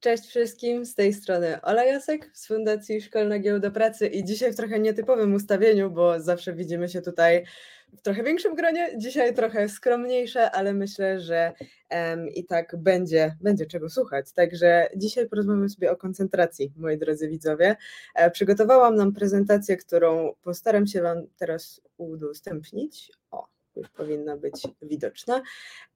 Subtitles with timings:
[0.00, 4.56] Cześć wszystkim, z tej strony Ola Jasek z Fundacji Szkolna Giełda Pracy i dzisiaj w
[4.56, 7.44] trochę nietypowym ustawieniu, bo zawsze widzimy się tutaj
[7.92, 11.52] w trochę większym gronie, dzisiaj trochę skromniejsze, ale myślę, że
[11.90, 14.32] um, i tak będzie, będzie czego słuchać.
[14.32, 17.76] Także dzisiaj porozmawiamy sobie o koncentracji, moi drodzy widzowie.
[18.14, 23.12] E, przygotowałam nam prezentację, którą postaram się Wam teraz udostępnić.
[23.30, 23.46] O,
[23.88, 25.42] powinna być widoczna.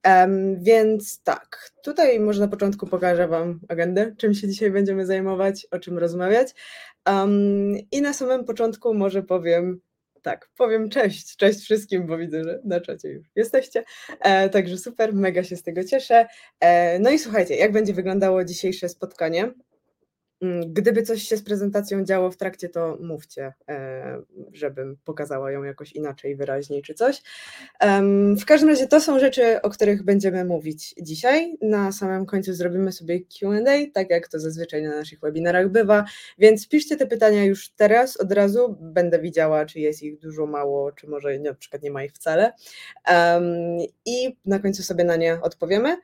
[0.05, 5.67] Um, więc tak, tutaj może na początku pokażę Wam agendę, czym się dzisiaj będziemy zajmować,
[5.71, 6.55] o czym rozmawiać.
[7.07, 9.81] Um, I na samym początku może powiem,
[10.21, 13.83] tak, powiem cześć, cześć wszystkim, bo widzę, że na czacie już jesteście.
[14.19, 16.27] E, także super, mega się z tego cieszę.
[16.59, 19.51] E, no i słuchajcie, jak będzie wyglądało dzisiejsze spotkanie?
[20.45, 24.21] Mm, gdyby coś się z prezentacją działo w trakcie, to mówcie, e,
[24.53, 27.21] żebym pokazała ją jakoś inaczej, wyraźniej czy coś.
[28.39, 31.57] W każdym razie to są rzeczy, o których będziemy mówić dzisiaj.
[31.61, 36.05] Na samym końcu zrobimy sobie QA, tak jak to zazwyczaj na naszych webinarach bywa,
[36.37, 38.77] więc piszcie te pytania już teraz, od razu.
[38.79, 42.53] Będę widziała, czy jest ich dużo, mało, czy może na przykład nie ma ich wcale.
[44.05, 45.97] I na końcu sobie na nie odpowiemy.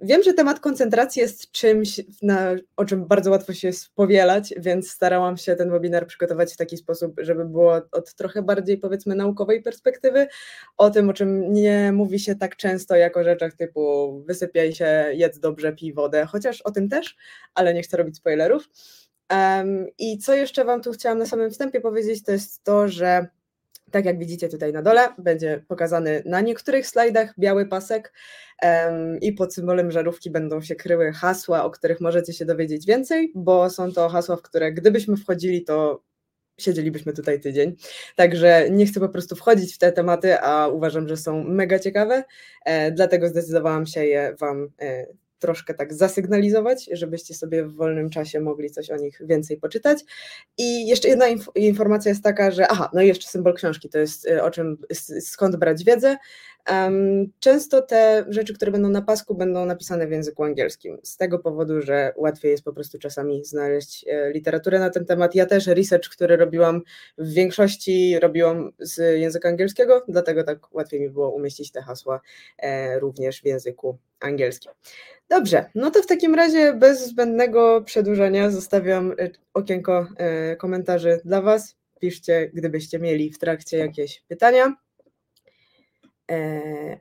[0.00, 5.36] Wiem, że temat koncentracji jest czymś, na, o czym bardzo łatwo się spowielać, więc starałam
[5.36, 10.26] się ten webinar przygotować w taki sposób, żeby było od trochę bardziej powiedzmy naukowej perspektywy,
[10.76, 15.38] o tym, o czym nie mówi się tak często, jako rzeczach typu wysypiaj się, jedz
[15.38, 17.16] dobrze, pij wodę, chociaż o tym też,
[17.54, 18.68] ale nie chcę robić spoilerów.
[19.98, 23.26] I co jeszcze Wam tu chciałam na samym wstępie powiedzieć, to jest to, że
[23.90, 28.12] tak jak widzicie tutaj na dole, będzie pokazany na niektórych slajdach biały pasek
[28.62, 33.32] um, i pod symbolem żarówki będą się kryły hasła, o których możecie się dowiedzieć więcej,
[33.34, 36.02] bo są to hasła, w które gdybyśmy wchodzili, to
[36.58, 37.76] siedzielibyśmy tutaj tydzień.
[38.16, 42.24] Także nie chcę po prostu wchodzić w te tematy, a uważam, że są mega ciekawe,
[42.64, 45.06] e, dlatego zdecydowałam się je Wam e,
[45.44, 49.98] troszkę tak zasygnalizować, żebyście sobie w wolnym czasie mogli coś o nich więcej poczytać.
[50.58, 53.98] I jeszcze jedna inf informacja jest taka, że aha, no i jeszcze symbol książki, to
[53.98, 54.76] jest y, o czym,
[55.20, 56.16] skąd brać wiedzę.
[57.40, 61.82] Często te rzeczy, które będą na pasku, będą napisane w języku angielskim, z tego powodu,
[61.82, 65.34] że łatwiej jest po prostu czasami znaleźć e, literaturę na ten temat.
[65.34, 66.82] Ja też research, który robiłam
[67.18, 72.20] w większości robiłam z języka angielskiego, dlatego tak łatwiej mi było umieścić te hasła
[72.58, 74.72] e, również w języku angielskim.
[75.28, 80.06] Dobrze, no to w takim razie bez zbędnego przedłużenia zostawiam e, okienko
[80.58, 81.76] komentarzy dla Was.
[82.00, 84.83] Piszcie, gdybyście mieli w trakcie jakieś pytania.
[86.30, 86.98] E,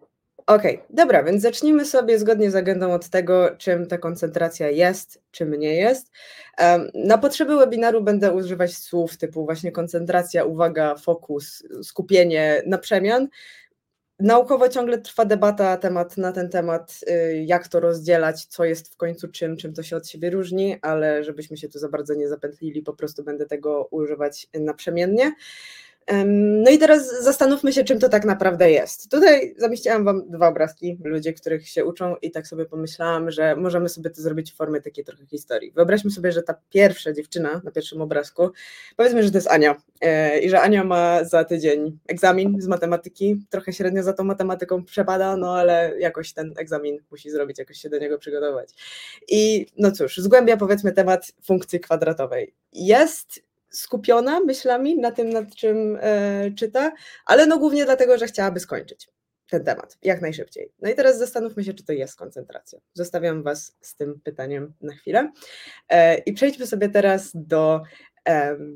[0.48, 5.22] okej, okay, dobra, więc zacznijmy sobie zgodnie z agendą od tego, czym ta koncentracja jest,
[5.32, 6.12] czym nie jest.
[6.94, 13.28] Na potrzeby webinaru będę używać słów typu właśnie koncentracja, uwaga, fokus, skupienie na przemian.
[14.20, 18.98] Naukowo ciągle trwa debata temat, na ten temat, y, jak to rozdzielać, co jest w
[18.98, 22.30] końcu czym, czym to się od siebie różni, ale żebyśmy się tu za bardzo nie
[22.30, 25.32] zapętlili, po prostu będę tego używać naprzemiennie.
[26.26, 29.12] No i teraz zastanówmy się, czym to tak naprawdę jest.
[29.12, 33.90] Tutaj zamieściłam Wam dwa obrazki, ludzie, których się uczą i tak sobie pomyślałam, że możemy
[33.90, 35.72] sobie to zrobić w formie takiej trochę historii.
[35.72, 38.50] Wyobraźmy sobie, że ta pierwsza dziewczyna na pierwszym obrazku,
[38.96, 43.46] powiedzmy, że to jest Ania e, i że Ania ma za tydzień egzamin z matematyki,
[43.50, 47.90] trochę średnio za tą matematyką przepada, no ale jakoś ten egzamin musi zrobić, jakoś się
[47.90, 48.70] do niego przygotować.
[49.30, 52.54] I no cóż, zgłębia powiedzmy temat funkcji kwadratowej.
[52.74, 53.44] Jest
[53.76, 56.92] skupiona myślami na tym, nad czym e, czyta,
[57.26, 59.10] ale no głównie dlatego, że chciałaby skończyć
[59.50, 60.72] ten temat jak najszybciej.
[60.82, 62.80] No i teraz zastanówmy się, czy to jest koncentracja.
[62.94, 65.32] Zostawiam Was z tym pytaniem na chwilę.
[65.90, 67.82] E, I przejdźmy sobie teraz do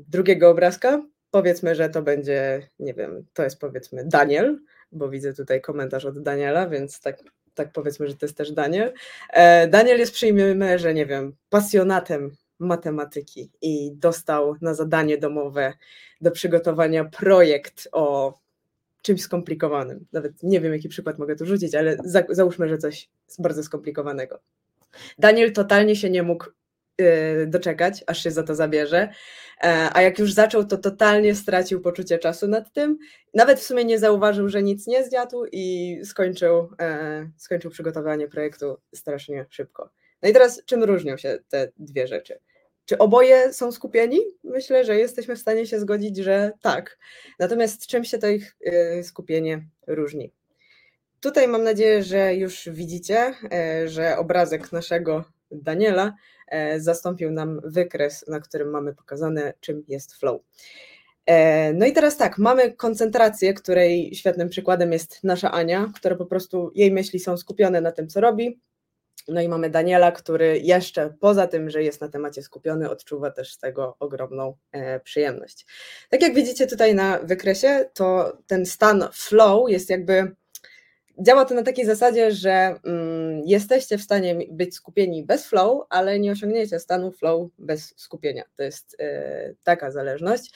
[0.08, 1.02] drugiego obrazka.
[1.30, 4.58] Powiedzmy, że to będzie, nie wiem, to jest powiedzmy Daniel,
[4.92, 7.22] bo widzę tutaj komentarz od Daniela, więc tak
[7.54, 8.92] tak powiedzmy, że to jest też Daniel.
[9.30, 15.72] E, Daniel jest, przyjmijmy, że nie wiem, pasjonatem matematyki i dostał na zadanie domowe
[16.20, 18.38] do przygotowania projekt o
[19.02, 20.06] czymś skomplikowanym.
[20.12, 23.08] Nawet nie wiem, jaki przykład mogę tu rzucić, ale za, załóżmy, że coś
[23.38, 24.40] bardzo skomplikowanego.
[25.18, 26.44] Daniel totalnie się nie mógł
[26.98, 29.08] yy, doczekać, aż się za to zabierze,
[29.64, 32.98] e, a jak już zaczął, to totalnie stracił poczucie czasu nad tym.
[33.34, 38.78] Nawet w sumie nie zauważył, że nic nie zjadł i skończył, e, skończył przygotowanie projektu
[38.94, 39.90] strasznie szybko.
[40.22, 42.38] No i teraz czym różnią się te dwie rzeczy?
[42.88, 44.18] Czy oboje są skupieni?
[44.44, 46.98] Myślę, że jesteśmy w stanie się zgodzić, że tak.
[47.38, 48.56] Natomiast czym się to ich
[48.98, 50.32] y, skupienie różni?
[51.20, 56.14] Tutaj mam nadzieję, że już widzicie, e, że obrazek naszego Daniela
[56.46, 60.40] e, zastąpił nam wykres, na którym mamy pokazane, czym jest flow.
[61.26, 66.26] E, no i teraz tak, mamy koncentrację, której świetnym przykładem jest nasza Ania, która po
[66.26, 68.60] prostu jej myśli są skupione na tym, co robi,
[69.28, 73.52] No i mamy Daniela, który jeszcze poza tym, że jest na temacie skupiony, odczuwa też
[73.52, 75.66] z tego ogromną e, przyjemność.
[76.10, 80.36] Tak jak widzicie tutaj na wykresie, to ten stan flow jest jakby
[81.18, 86.18] działa to na takiej zasadzie, że mm, jesteście w stanie być skupieni bez flow, ale
[86.18, 88.44] nie osiągniecie stanu flow bez skupienia.
[88.56, 90.52] To jest e, taka zależność.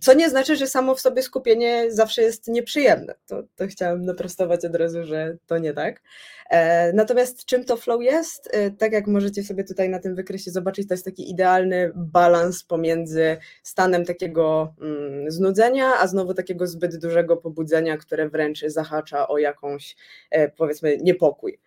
[0.00, 3.14] Co nie znaczy, że samo w sobie skupienie zawsze jest nieprzyjemne.
[3.26, 6.02] To, to chciałam naprostować od razu, że to nie tak.
[6.50, 8.48] E, natomiast czym to flow jest?
[8.52, 12.64] E, tak jak możecie sobie tutaj na tym wykresie zobaczyć, to jest taki idealny balans
[12.64, 19.38] pomiędzy stanem takiego mm, znudzenia, a znowu takiego zbyt dużego pobudzenia, które wręcz zahacza o
[19.70, 19.96] jakąś,
[20.30, 21.60] e, powiedzmy, niepokój.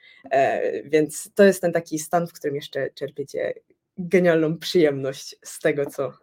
[0.85, 3.53] Więc to jest ten taki stan, w którym jeszcze czerpiecie
[3.97, 6.13] genialną przyjemność z tego, co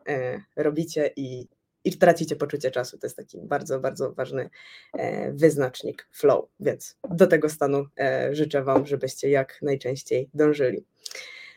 [0.56, 1.48] robicie i,
[1.84, 2.98] i tracicie poczucie czasu.
[2.98, 4.50] To jest taki bardzo, bardzo ważny
[4.92, 10.84] e, wyznacznik flow, więc do tego stanu e, życzę Wam, żebyście jak najczęściej dążyli.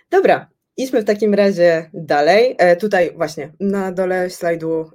[0.09, 2.55] Dobra, idźmy w takim razie dalej.
[2.57, 4.91] E, tutaj właśnie na dole slajdu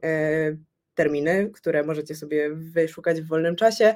[0.99, 3.95] terminy, które możecie sobie wyszukać w wolnym czasie.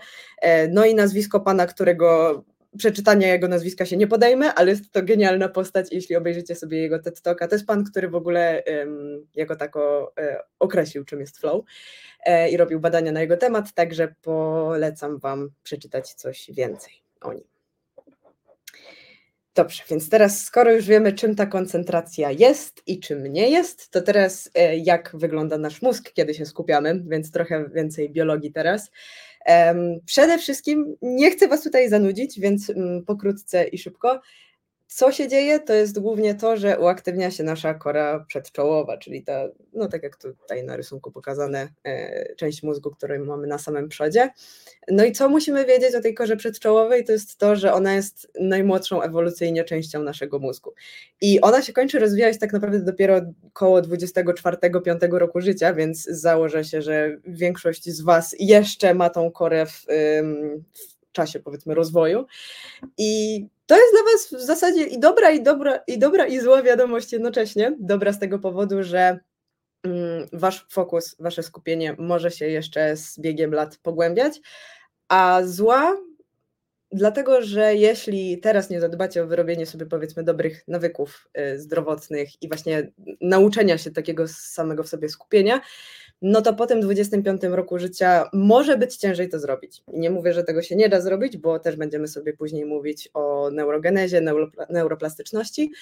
[0.71, 2.45] No i nazwisko pana, którego
[2.79, 6.99] przeczytania jego nazwiska się nie podejmę, ale jest to genialna postać, jeśli obejrzycie sobie jego
[6.99, 7.49] TED Talka.
[7.49, 8.63] To jest pan, który w ogóle
[9.35, 11.65] jako tako e, określił, czym jest flow
[12.25, 17.52] e, i robił badania na jego temat, także polecam Wam przeczytać coś więcej o nim.
[19.55, 24.03] Dobrze, więc teraz skoro już wiemy, czym ta koncentracja jest i czym nie jest, to
[24.03, 28.91] teraz e, jak wygląda nasz mózg, kiedy się skupiamy, więc trochę więcej biologii teraz.
[30.07, 34.21] Przede wszystkim nie chcę Was tutaj zanudzić, więc mm, pokrótce i szybko.
[34.95, 39.49] Co się dzieje, to jest głównie to, że uaktywnia się nasza kora przedczołowa, czyli ta,
[39.73, 44.31] no tak jak tutaj na rysunku pokazane, e, część mózgu, którą mamy na samym przodzie.
[44.89, 48.33] No i co musimy wiedzieć o tej korze przedczołowej, to jest to, że ona jest
[48.41, 50.75] najmłodszą ewolucyjnie częścią naszego mózgu.
[51.21, 56.83] I ona się kończy rozwijać tak naprawdę dopiero około 24-5 roku życia, więc założę się,
[56.83, 59.87] że większość z Was jeszcze ma tą korę w,
[61.09, 62.27] w czasie powiedzmy rozwoju.
[62.99, 66.63] I to jest dla Was w zasadzie i dobra, i dobra, i dobra, i zła
[66.63, 67.77] wiadomość jednocześnie.
[67.81, 69.19] Dobra z tego powodu, że
[69.83, 74.41] mm, Wasz fokus, Wasze skupienie może się jeszcze z biegiem lat pogłębiać,
[75.09, 75.97] a zła
[76.93, 82.49] dlatego, że jeśli teraz nie zadbacie o wyrobienie sobie powiedzmy dobrych nawyków y, zdrowotnych i
[82.49, 85.61] właśnie nauczenia się takiego samego w sobie skupienia,
[86.23, 89.83] no to po tym 25 roku życia może być ciężej to zrobić.
[89.89, 93.51] Nie mówię, że tego się nie da zrobić, bo też będziemy sobie później mówić o
[93.51, 94.21] neurogenezie,
[94.71, 95.73] neuroplastyczności,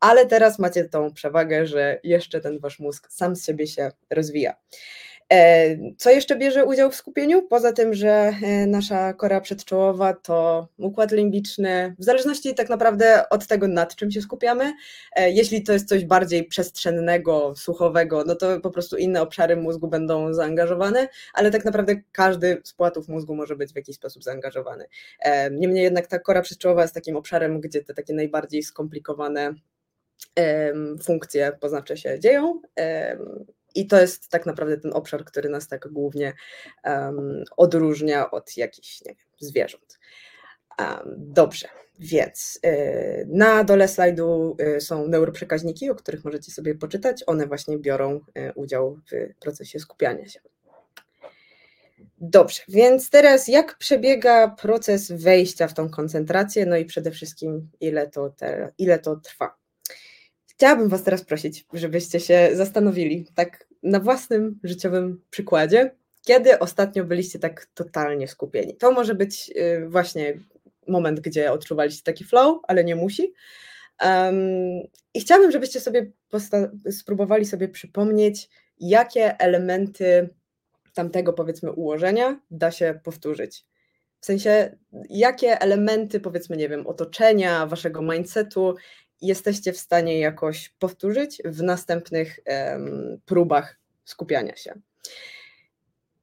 [0.00, 4.54] ale teraz macie tą przewagę, że jeszcze ten wasz mózg sam z siebie się rozwija.
[5.32, 7.42] E, co jeszcze bierze udział w skupieniu?
[7.42, 13.46] Poza tym, że e, nasza kora przedczołowa to układ limbiczny, w zależności tak naprawdę od
[13.46, 14.72] tego, nad czym się skupiamy.
[15.16, 19.88] E, jeśli to jest coś bardziej przestrzennego, słuchowego, no to po prostu inne obszary mózgu
[19.88, 24.86] będą zaangażowane, ale tak naprawdę każdy z płatów mózgu może być w jakiś sposób zaangażowany.
[25.50, 29.54] Niemniej jednak ta kora przedczołowa jest takim obszarem, gdzie te takie najbardziej skomplikowane
[31.02, 32.60] funkcje, poznacze się dzieją
[33.74, 36.32] i to jest tak naprawdę ten obszar, który nas tak głównie
[36.84, 39.98] um, odróżnia od jakichś nie wiem, zwierząt.
[41.16, 41.68] Dobrze,
[41.98, 47.24] więc y, na dole slajdu y, są neuroprzekaźniki, o których możecie sobie poczytać.
[47.26, 50.40] One właśnie biorą y, udział w procesie skupiania się.
[52.18, 58.08] Dobrze, więc teraz jak przebiega proces wejścia w tą koncentrację, no i przede wszystkim ile
[58.08, 59.59] to, te, ile to trwa.
[60.60, 65.94] Chciałabym Was teraz prosić, żebyście się zastanowili tak na własnym życiowym przykładzie,
[66.26, 68.76] kiedy ostatnio byliście tak totalnie skupieni.
[68.76, 70.34] To może być y, właśnie
[70.88, 73.32] moment, gdzie odczuwaliście taki flow, ale nie musi.
[74.02, 74.34] Um,
[75.14, 76.12] I chciałabym, żebyście sobie
[76.90, 78.48] spróbowali sobie przypomnieć,
[78.80, 80.28] jakie elementy
[80.94, 83.66] tamtego powiedzmy ułożenia da się powtórzyć.
[84.20, 84.76] W sensie,
[85.10, 88.74] jakie elementy, powiedzmy, nie wiem, otoczenia, waszego mindsetu
[89.22, 94.74] jesteście w stanie jakoś powtórzyć w następnych um, próbach skupiania się.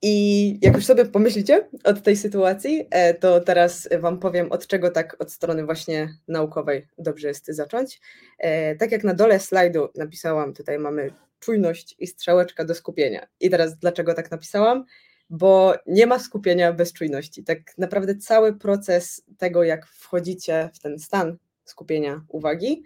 [0.02, 4.92] I jak już sobie pomyślicie od tej sytuacji, e, to teraz Wam powiem, od czego
[4.92, 8.02] tak od strony właśnie naukowej dobrze jest zacząć.
[8.38, 13.28] E, tak jak na dole slajdu napisałam, tutaj mamy czujność i strzałeczka do skupienia.
[13.40, 14.86] I teraz dlaczego tak napisałam?
[15.30, 17.44] Bo nie ma skupienia bez czujności.
[17.44, 21.38] Tak naprawdę cały proces tego, jak wchodzicie w ten stan
[21.70, 22.84] skupienia uwagi,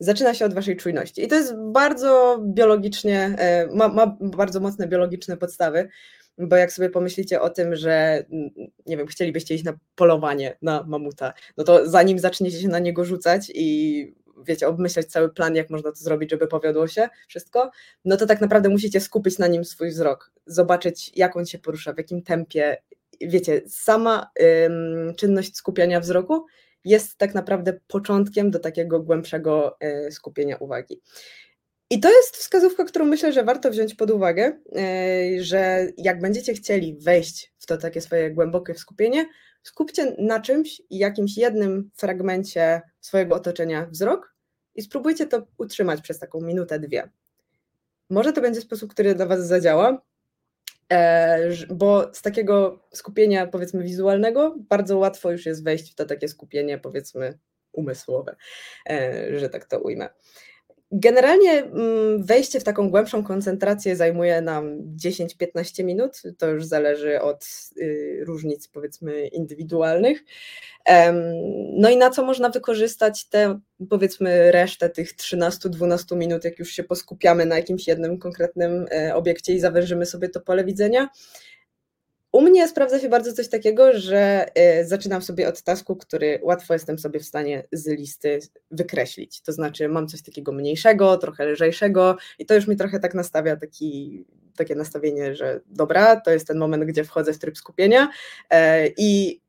[0.00, 1.24] zaczyna się od waszej czujności.
[1.24, 5.88] I to jest bardzo biologicznie, e, ma, ma bardzo mocne biologiczne podstawy.
[6.38, 8.24] bo jak sobie pomyślicie o tym, że
[8.86, 13.04] nie wiem, chcielibyście iść na polowanie na mamuta, no to zanim zaczniecie się na niego
[13.04, 14.14] rzucać i
[14.46, 17.70] wiecie, obmyśleć cały plan, jak można to zrobić, żeby powiodło się wszystko,
[18.04, 21.92] no to tak naprawdę musicie skupić na nim swój wzrok, zobaczyć, jak on się porusza,
[21.92, 22.76] w jakim tempie.
[23.20, 24.30] Wiecie, sama
[24.66, 26.46] ym, czynność skupiania wzroku
[26.84, 29.76] jest tak naprawdę początkiem do takiego głębszego
[30.08, 31.00] y, skupienia uwagi.
[31.90, 34.52] I to jest wskazówka, którą myślę, że warto wziąć pod uwagę,
[35.36, 39.26] y, że jak będziecie chcieli wejść w to takie swoje głębokie skupienie,
[39.62, 44.34] skupcie na czymś i jakimś jednym fragmencie swojego otoczenia wzrok
[44.74, 47.10] i spróbujcie to utrzymać przez taką minutę, dwie.
[48.10, 49.98] Może to będzie sposób, który dla Was zadziała, e,
[51.68, 56.78] bo z takiego skupienia, powiedzmy, wizualnego, bardzo łatwo już jest wejść w to takie skupienie,
[56.78, 57.38] powiedzmy,
[57.72, 58.36] umysłowe,
[58.90, 60.08] e, że tak to ujmę.
[60.94, 66.22] Generalnie mm, wejście w taką głębszą koncentrację zajmuje nam 10-15 minut.
[66.38, 67.46] To już zależy od
[67.76, 70.24] y, różnic, powiedzmy, indywidualnych.
[71.72, 76.84] No i na co można wykorzystać te, powiedzmy, resztę tych 13-12 minut, jak już się
[76.84, 81.08] poskupiamy na jakimś jednym konkretnym e, obiekcie i zawężymy sobie to pole widzenia?
[82.32, 84.46] U mnie sprawdza się bardzo coś takiego, że
[84.80, 88.38] y, zaczynam sobie od tasku, który łatwo jestem sobie w stanie z listy
[88.70, 89.42] wykreślić.
[89.42, 93.56] To znaczy mam coś takiego mniejszego, trochę lżejszego i to już mi trochę tak nastawia
[93.56, 94.24] taki,
[94.56, 98.08] takie nastawienie, że dobra, to jest ten moment, gdzie wchodzę w tryb skupienia
[98.50, 99.40] e, i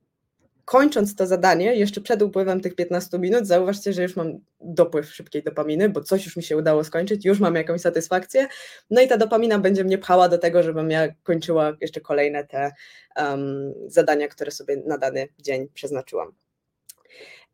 [0.66, 5.44] kończąc to zadanie, jeszcze przed upływem tych 15 minut, zauważcie, że już mam dopływ szybkiej
[5.44, 8.48] dopaminy, bo coś już mi się udało skończyć, już mam jakąś satysfakcję.
[8.90, 12.72] No i ta dopamina będzie mnie pchała do tego, żebym ja kończyła jeszcze kolejne te
[13.16, 16.34] um, zadania, które sobie na dany dzień przeznaczyłam.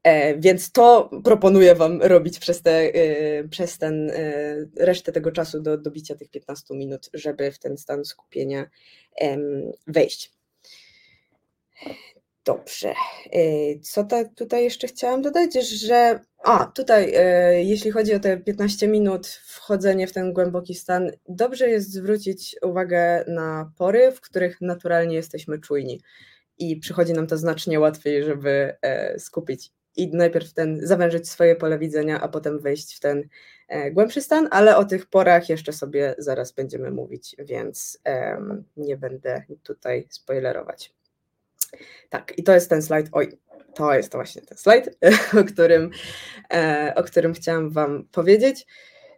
[0.03, 5.61] E, więc to proponuję Wam robić przez, te, e, przez ten, e, resztę tego czasu
[5.61, 8.69] do dobicia tych 15 minut, żeby w ten stan skupienia
[9.87, 10.31] wejść.
[12.49, 12.93] Dobrze.
[13.35, 18.87] Y, co tutaj jeszcze chciałam dodać, że a tutaj, y, jeśli chodzi o te 15
[18.87, 25.15] minut wchodzenie w ten głęboki stan, dobrze jest zwrócić uwagę na pory, w których naturalnie
[25.15, 26.01] jesteśmy czujni
[26.57, 31.79] i przychodzi nam to znacznie łatwiej, żeby e, skupić i najpierw ten zawężyć swoje pole
[31.79, 33.23] widzenia, a potem wejść w ten
[33.67, 37.99] e, głębszy stan, ale o tych porach jeszcze sobie zaraz będziemy mówić, więc
[38.77, 40.98] nie będę tutaj spoilerować.
[42.09, 43.09] Tak, i to jest ten slajd.
[43.11, 43.37] Oj,
[43.75, 44.97] to jest właśnie ten slajd,
[45.41, 45.91] o którym,
[46.53, 48.65] e, o którym chciałam Wam powiedzieć.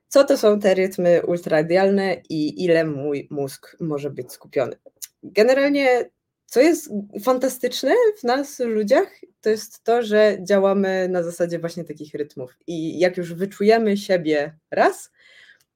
[0.08, 4.76] Co to są te rytmy ultradialne i ile mój mózg może być skupiony?
[5.24, 6.10] Generalnie,
[6.46, 6.90] co jest
[7.24, 12.58] fantastyczne w nas, ludziach, to jest to, że działamy na zasadzie właśnie takich rytmów.
[12.68, 15.12] I jak już wyczujemy siebie raz,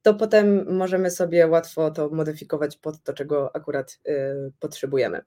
[0.05, 5.21] to potem możemy sobie łatwo to modyfikować pod to, czego akurat y, potrzebujemy.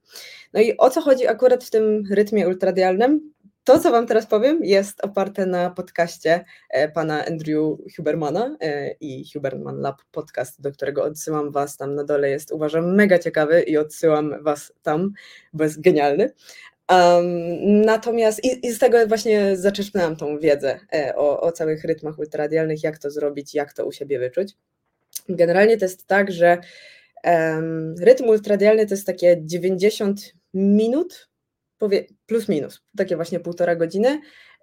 [0.52, 3.32] No i o co chodzi akurat w tym rytmie ultradialnym?
[3.64, 9.25] To, co Wam teraz powiem, jest oparte na podcaście e, pana Andrew Hubermana e, i
[9.32, 12.30] Huberman Lab podcast, do którego odsyłam Was tam na dole.
[12.30, 15.12] Jest uważam mega ciekawy i odsyłam Was tam,
[15.52, 16.32] bo jest genialny.
[16.90, 22.18] Um, natomiast i, i, z tego właśnie zaczerpnęłam tą wiedzę e, o, o całych rytmach
[22.18, 24.56] ultradialnych, jak to zrobić, jak to u siebie wyczuć.
[25.28, 26.58] Generalnie to jest tak, że
[27.25, 31.28] um, rytm ultradialny to jest takie 90 minut,
[31.78, 34.20] powie, plus minus, takie właśnie półtora godziny.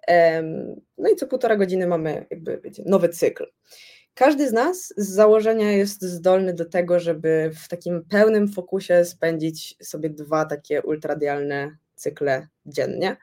[0.08, 3.46] Um, no i co półtora godziny mamy jakby wiecie, nowy cykl.
[4.14, 9.76] Każdy z nas z założenia jest zdolny do tego, żeby w takim pełnym fokusie spędzić
[9.82, 13.16] sobie dwa takie ultradialne cykle dziennie.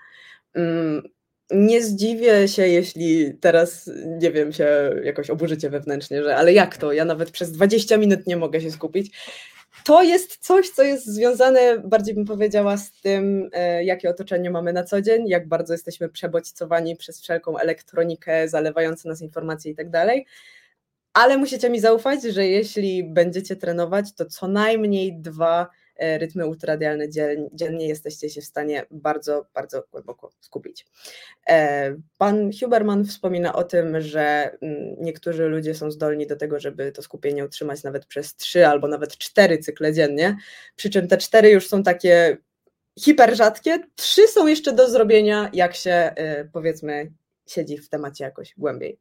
[0.54, 1.04] Mm,
[1.52, 6.94] nie zdziwię się, jeśli teraz, nie wiem, się jakoś oburzycie wewnętrznie, że ale jak to?
[6.94, 9.12] Ja nawet przez 20 minut nie mogę się skupić.
[9.86, 14.74] To jest coś, co jest związane, bardziej bym powiedziała, z tym, e, jakie otoczenie mamy
[14.74, 19.90] na co dzień, jak bardzo jesteśmy przebodźcowani przez wszelką elektronikę, zalewającą nas informacje i tak
[19.90, 20.26] dalej.
[21.14, 25.70] Ale musicie mi zaufać, że jeśli będziecie trenować, to co najmniej dwa
[26.18, 27.06] rytmy ultradialne
[27.54, 30.86] dziennie jesteście się w stanie bardzo, bardzo głęboko skupić.
[31.50, 36.92] E, pan Huberman wspomina o tym, że mm, niektórzy ludzie są zdolni do tego, żeby
[36.92, 40.38] to skupienie utrzymać nawet przez trzy albo nawet cztery cykle dziennie,
[40.76, 42.38] przy czym te cztery już są takie
[43.00, 47.12] hiper rzadkie, trzy są jeszcze do zrobienia, jak się e, powiedzmy
[47.48, 49.00] siedzi w temacie jakoś głębiej.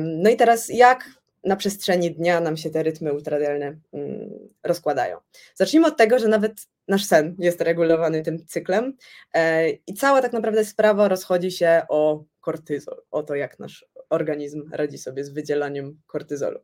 [0.00, 4.30] No i teraz jak na przestrzeni dnia nam się te rytmy ultradialne mm,
[4.62, 5.18] rozkładają.
[5.54, 6.52] Zacznijmy od tego, że nawet
[6.88, 8.96] nasz sen jest regulowany tym cyklem
[9.34, 14.70] e, i cała tak naprawdę sprawa rozchodzi się o kortyzol, o to, jak nasz organizm
[14.72, 16.60] radzi sobie z wydzielaniem kortyzolu.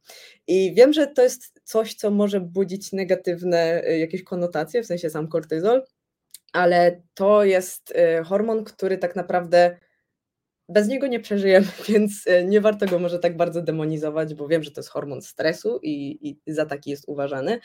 [0.47, 5.11] I wiem, że to jest coś, co może budzić negatywne y, jakieś konotacje, w sensie
[5.11, 5.85] sam kortyzol,
[6.53, 9.79] ale to jest y, hormon, który tak naprawdę
[10.69, 14.63] bez niego nie przeżyjemy, więc y, nie warto go może tak bardzo demonizować, bo wiem,
[14.63, 17.61] że to jest hormon stresu i, i za taki jest uważany.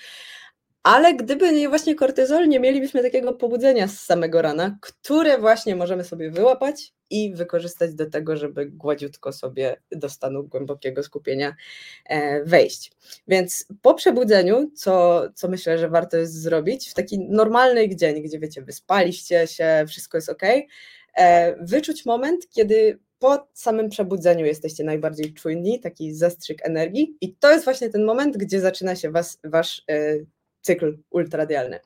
[0.83, 6.03] Ale gdyby nie właśnie kortyzol, nie mielibyśmy takiego pobudzenia z samego rana, które właśnie możemy
[6.03, 11.55] sobie wyłapać i wykorzystać do tego, żeby gładziutko sobie do stanu głębokiego skupienia
[12.05, 12.91] e, wejść.
[13.27, 18.39] Więc po przebudzeniu, co, co myślę, że warto jest zrobić, w taki normalny dzień, gdzie
[18.39, 20.65] wiecie, wyspaliście się, wszystko jest ok, e,
[21.59, 27.63] wyczuć moment, kiedy po samym przebudzeniu jesteście najbardziej czujni, taki zastrzyk energii, i to jest
[27.63, 30.15] właśnie ten moment, gdzie zaczyna się was, wasz e,
[30.61, 31.79] cykl ultradialny.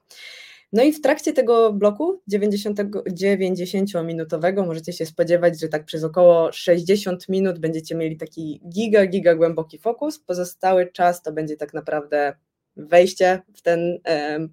[0.74, 7.30] No i w trakcie tego bloku 90-minutowego możecie się spodziewać, że tak przez około 60
[7.30, 10.20] minut będziecie mieli taki giga, giga głęboki fokus.
[10.20, 12.34] Pozostały czas to będzie tak naprawdę
[12.76, 14.00] wejście w ten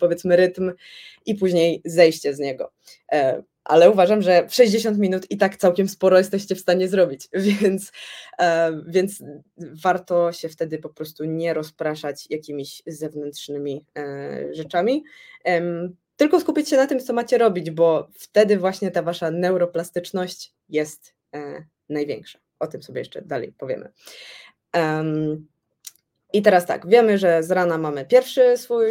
[0.01, 0.73] powiedzmy rytm
[1.27, 2.73] i później zejście z niego.
[3.65, 7.29] Ale uważam, że w 60 minut i tak całkiem sporo jesteście w stanie zrobić,
[7.61, 7.93] więc,
[8.39, 9.23] e, więc
[9.57, 15.05] warto się wtedy po prostu nie rozpraszać jakimiś zewnętrznymi e, rzeczami
[16.17, 21.15] tylko skupić się na tym, co macie robić, bo wtedy właśnie ta wasza neuroplastyczność jest
[21.35, 22.39] e, największa.
[22.59, 23.93] O tym sobie jeszcze dalej powiemy.
[26.35, 28.87] I teraz tak, wiemy, że z rana mamy pierwszy swój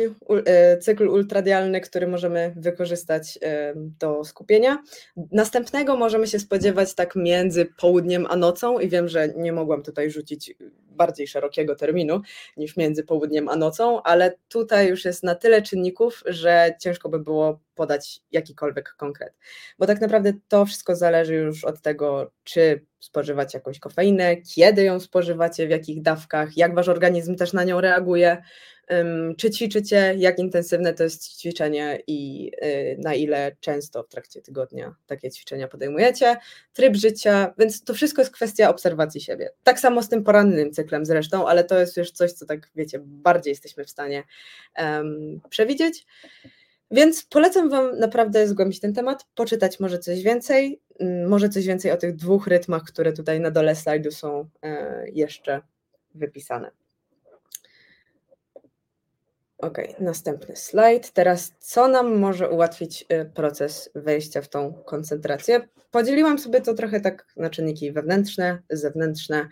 [0.45, 4.83] e, cykl ultradialny, który możemy wykorzystać e, do skupienia.
[5.31, 10.12] Następnego możemy się spodziewać tak między południem a nocą i wiem, że nie mogłam tutaj
[10.12, 10.55] rzucić
[10.93, 12.21] bardziej szerokiego terminu
[12.57, 17.19] niż między południem a nocą, ale tutaj już jest na tyle czynników, że ciężko by
[17.19, 19.33] było podać jakikolwiek konkret.
[19.79, 25.00] Bo tak naprawdę to wszystko zależy już od tego, czy spożywać jakąś kofeinę, kiedy ją
[25.00, 28.43] spożywacie, w jakich dawkach, jak wasz organizm też na nią reaguje,
[29.38, 34.96] czy ćwiczycie, jak intensywne to jest ćwiczenie i y, na ile często w trakcie tygodnia
[35.06, 36.38] takie ćwiczenia podejmujecie,
[36.74, 39.50] tryb życia, więc to wszystko jest kwestia obserwacji siebie.
[39.63, 43.00] Tak samo z tym porannym cyklem zresztą, ale to jest już coś, co tak wiecie,
[43.04, 44.24] bardziej jesteśmy w stanie
[44.78, 46.06] um, przewidzieć.
[46.91, 50.82] Więc polecam Wam naprawdę zgłębić ten temat, poczytać może coś więcej,
[51.28, 55.62] może coś więcej o tych dwóch rytmach, które tutaj na dole slajdu są e, jeszcze
[56.15, 56.83] wypisane.
[59.63, 61.12] Ok, następny slajd.
[61.12, 65.67] Teraz, co nam może ułatwić y, proces wejścia w tą koncentrację?
[65.91, 69.47] Podzieliłam sobie to trochę tak na czynniki wewnętrzne, zewnętrzne,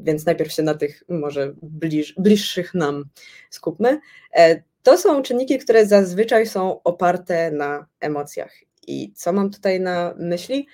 [0.00, 3.04] więc najpierw się na tych może bliż, bliższych nam
[3.50, 4.00] skupmy.
[4.36, 8.52] E, to są czynniki, które zazwyczaj są oparte na emocjach.
[8.86, 10.66] I co mam tutaj na myśli?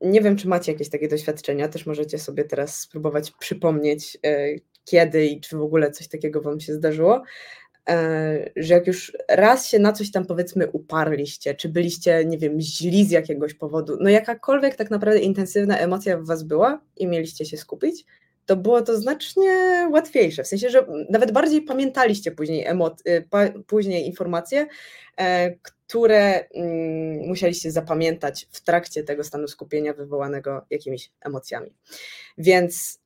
[0.00, 4.48] Nie wiem, czy macie jakieś takie doświadczenia, też możecie sobie teraz spróbować przypomnieć, e,
[4.86, 7.22] kiedy i czy w ogóle coś takiego Wam się zdarzyło,
[7.88, 12.60] e, że jak już raz się na coś tam powiedzmy uparliście, czy byliście, nie wiem,
[12.60, 17.44] źli z jakiegoś powodu, no jakakolwiek tak naprawdę intensywna emocja w Was była i mieliście
[17.44, 18.04] się skupić,
[18.46, 24.06] to było to znacznie łatwiejsze, w sensie, że nawet bardziej pamiętaliście później, emo- y, później
[24.06, 24.66] informacje,
[25.18, 31.74] e, które mm, musieliście zapamiętać w trakcie tego stanu skupienia wywołanego jakimiś emocjami.
[32.38, 33.00] Więc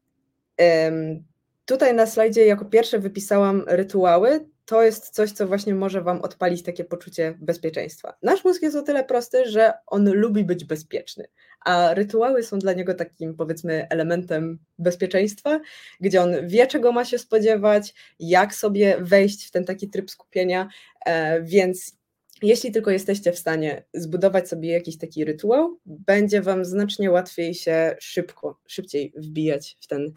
[1.70, 4.46] Tutaj na slajdzie jako pierwsze wypisałam rytuały.
[4.64, 8.16] To jest coś, co właśnie może Wam odpalić takie poczucie bezpieczeństwa.
[8.22, 11.28] Nasz mózg jest o tyle prosty, że on lubi być bezpieczny,
[11.64, 15.61] a rytuały są dla niego takim, powiedzmy, elementem bezpieczeństwa,
[16.00, 20.68] gdzie on wie, czego ma się spodziewać, jak sobie wejść w ten taki tryb skupienia,
[21.06, 22.00] e, więc
[22.42, 27.96] jeśli tylko jesteście w stanie zbudować sobie jakiś taki rytuał, będzie Wam znacznie łatwiej się
[28.00, 30.12] szybko, szybciej wbijać w ten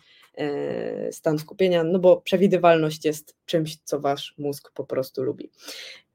[1.12, 5.50] stan skupienia, no bo przewidywalność jest czymś, co wasz mózg po prostu lubi.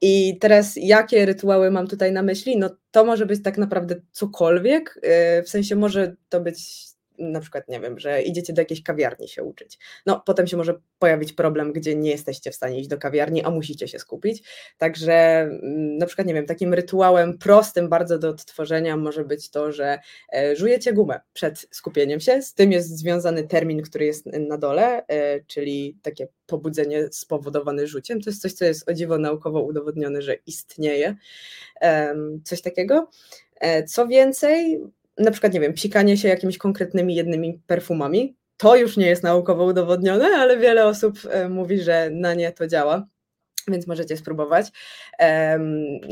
[0.01, 2.59] I teraz jakie rytuały mam tutaj na myśli?
[2.59, 7.69] No to może być tak naprawdę cokolwiek, e, w sensie może to być na przykład,
[7.69, 9.79] nie wiem, że idziecie do jakiejś kawiarni się uczyć.
[10.07, 13.51] No, potem się może pojawić problem, gdzie nie jesteście w stanie iść do kawiarni, a
[13.51, 14.43] musicie się skupić.
[14.79, 19.73] Także mm, na przykład, nie wiem, takim rytuałem prostym bardzo do odtworzenia może być to,
[19.73, 19.99] że
[20.35, 22.43] e, żujecie gumę przed skupieniem się.
[22.43, 28.21] Z tym jest związany termin, który jest na dole, e, czyli takie pobudzenie spowodowane rzuciem.
[28.21, 31.17] To jest coś, co jest o dziwo naukowo udowodnione, że istnieje.
[32.45, 33.11] Coś takiego.
[33.61, 34.81] E, co więcej,
[35.19, 38.37] na przykład, nie wiem, psikanie się jakimiś konkretnymi jednymi perfumami.
[38.57, 42.67] To już nie jest naukowo udowodnione, ale wiele osób e, mówi, że na nie to
[42.67, 43.07] działa.
[43.69, 44.67] więc możecie spróbować.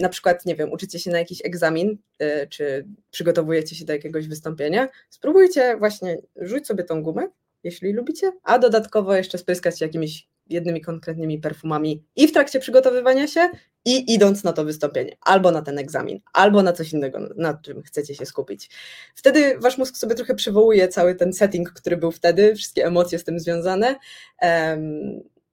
[0.01, 4.29] Na przykład, nie wiem, uczycie się na jakiś egzamin, y, czy przygotowujecie się do jakiegoś
[4.29, 7.29] wystąpienia, spróbujcie właśnie, rzuć sobie tą gumę,
[7.65, 13.27] jeśli lubicie, a dodatkowo jeszcze spryskać się jakimiś jednymi konkretnymi perfumami i w trakcie przygotowywania
[13.27, 13.49] się,
[13.87, 17.83] i idąc na to wystąpienie, albo na ten egzamin, albo na coś innego, nad czym
[17.83, 18.71] chcecie się skupić.
[19.15, 23.25] Wtedy wasz mózg sobie trochę przywołuje cały ten setting, który był wtedy, wszystkie emocje z
[23.25, 23.97] tym związane.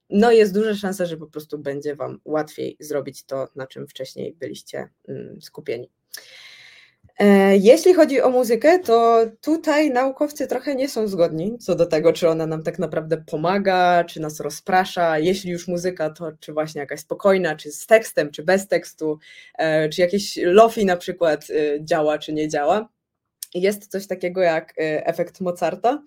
[0.10, 3.88] No i jest duża szansa, że po prostu będzie wam łatwiej zrobić to, na czym
[3.88, 5.90] wcześniej byliście mm, skupieni.
[7.20, 12.14] E, jeśli chodzi o muzykę, to tutaj naukowcy trochę nie są zgodni co do tego,
[12.14, 15.20] czy ona nam tak naprawdę pomaga, czy nas rozprasza.
[15.20, 19.20] Jeśli już muzyka, to czy właśnie jakaś spokojna, czy z tekstem, czy bez tekstu,
[19.58, 22.90] e, czy jakieś lofi na przykład e, działa, czy nie działa.
[23.56, 26.04] Jest coś takiego jak efekt Mozarta,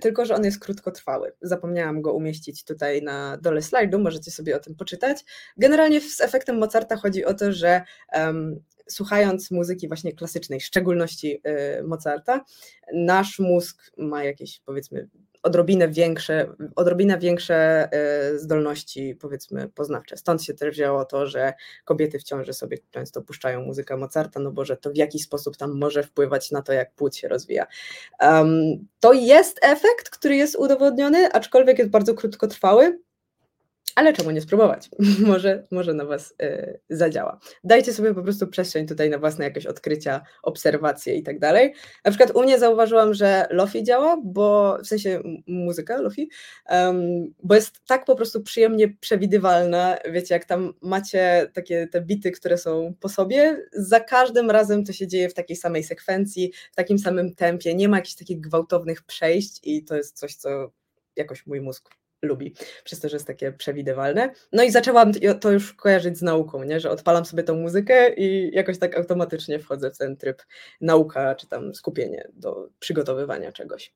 [0.00, 1.32] tylko że on jest krótkotrwały.
[1.42, 5.24] Zapomniałam go umieścić tutaj na dole slajdu, możecie sobie o tym poczytać.
[5.56, 7.82] Generalnie z efektem Mozarta chodzi o to, że
[8.90, 11.42] słuchając muzyki właśnie klasycznej, w szczególności
[11.78, 12.44] y, Mozarta,
[12.94, 15.08] nasz mózg ma jakieś powiedzmy
[15.42, 17.88] odrobinę większe, odrobinę większe
[18.34, 20.16] y, zdolności powiedzmy poznawcze.
[20.16, 21.52] Stąd się też wzięło to, że
[21.84, 25.56] kobiety w ciąży sobie często puszczają muzykę Mozarta, no bo że to w jakiś sposób
[25.56, 27.66] tam może wpływać na to, jak płód się rozwija.
[28.20, 28.54] Um,
[29.00, 32.98] to jest efekt, który jest udowodniony, aczkolwiek jest bardzo krótkotrwały,
[34.00, 34.88] ale czemu nie spróbować?
[35.26, 37.40] może, może na Was y, zadziała.
[37.64, 41.74] Dajcie sobie po prostu przestrzeń tutaj na własne jakieś odkrycia, obserwacje i tak dalej.
[42.04, 46.30] Na przykład u mnie zauważyłam, że Lofi działa, bo w sensie muzyka Lofi,
[46.70, 49.96] um, bo jest tak po prostu przyjemnie przewidywalna.
[50.12, 54.92] Wiecie, jak tam macie takie te bity, które są po sobie, za każdym razem to
[54.92, 59.02] się dzieje w takiej samej sekwencji, w takim samym tempie, nie ma jakichś takich gwałtownych
[59.02, 60.72] przejść i to jest coś, co
[61.16, 62.54] jakoś mój mózg lubi,
[62.84, 64.30] przez to, że jest takie przewidywalne.
[64.52, 66.80] No i zaczęłam to już kojarzyć z nauką, nie?
[66.80, 70.42] że odpalam sobie tą muzykę i jakoś tak automatycznie wchodzę w ten tryb
[70.80, 73.92] nauka, czy tam skupienie do przygotowywania czegoś.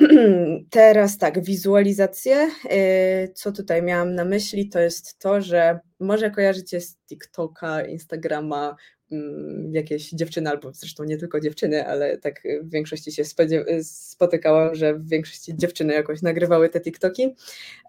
[0.70, 2.50] Teraz tak, wizualizacje.
[2.72, 8.76] Y, co tutaj miałam na myśli, to jest to, że może kojarzycie z TikToka, Instagrama,
[9.72, 13.22] jakieś dziewczyny, albo zresztą nie tylko dziewczyny, ale tak w większości się
[13.82, 17.34] spotykałam, że w większości dziewczyny jakoś nagrywały te TikToki,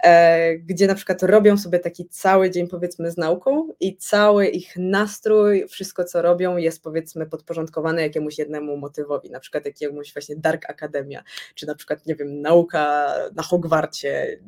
[0.04, 4.74] e, gdzie na przykład robią sobie taki cały dzień powiedzmy z nauką i cały ich
[4.78, 10.70] nastrój, wszystko co robią jest powiedzmy podporządkowane jakiemuś jednemu motywowi, na przykład jakiemuś właśnie Dark
[10.70, 11.24] Academia,
[11.56, 14.40] czy na przykład, nie wiem, nauka na Hogwarcie,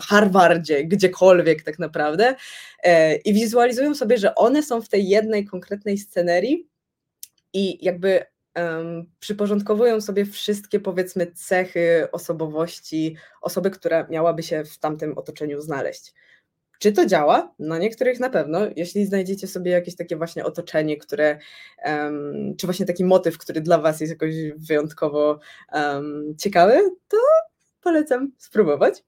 [0.00, 2.34] Harvardzie, gdziekolwiek tak naprawdę
[2.82, 5.98] e, i wizualizują sobie, że one są w tej jednej konkretnej
[7.52, 8.24] i jakby
[8.56, 16.14] um, przyporządkowują sobie wszystkie powiedzmy cechy osobowości osoby, która miałaby się w tamtym otoczeniu znaleźć.
[16.78, 17.54] Czy to działa?
[17.58, 18.60] No niektórych na pewno.
[18.76, 21.38] Jeśli znajdziecie sobie jakieś takie właśnie otoczenie, które,
[21.84, 25.38] um, czy właśnie taki motyw, który dla Was jest jakoś wyjątkowo
[25.72, 27.16] um, ciekawy, to
[27.80, 29.04] polecam spróbować.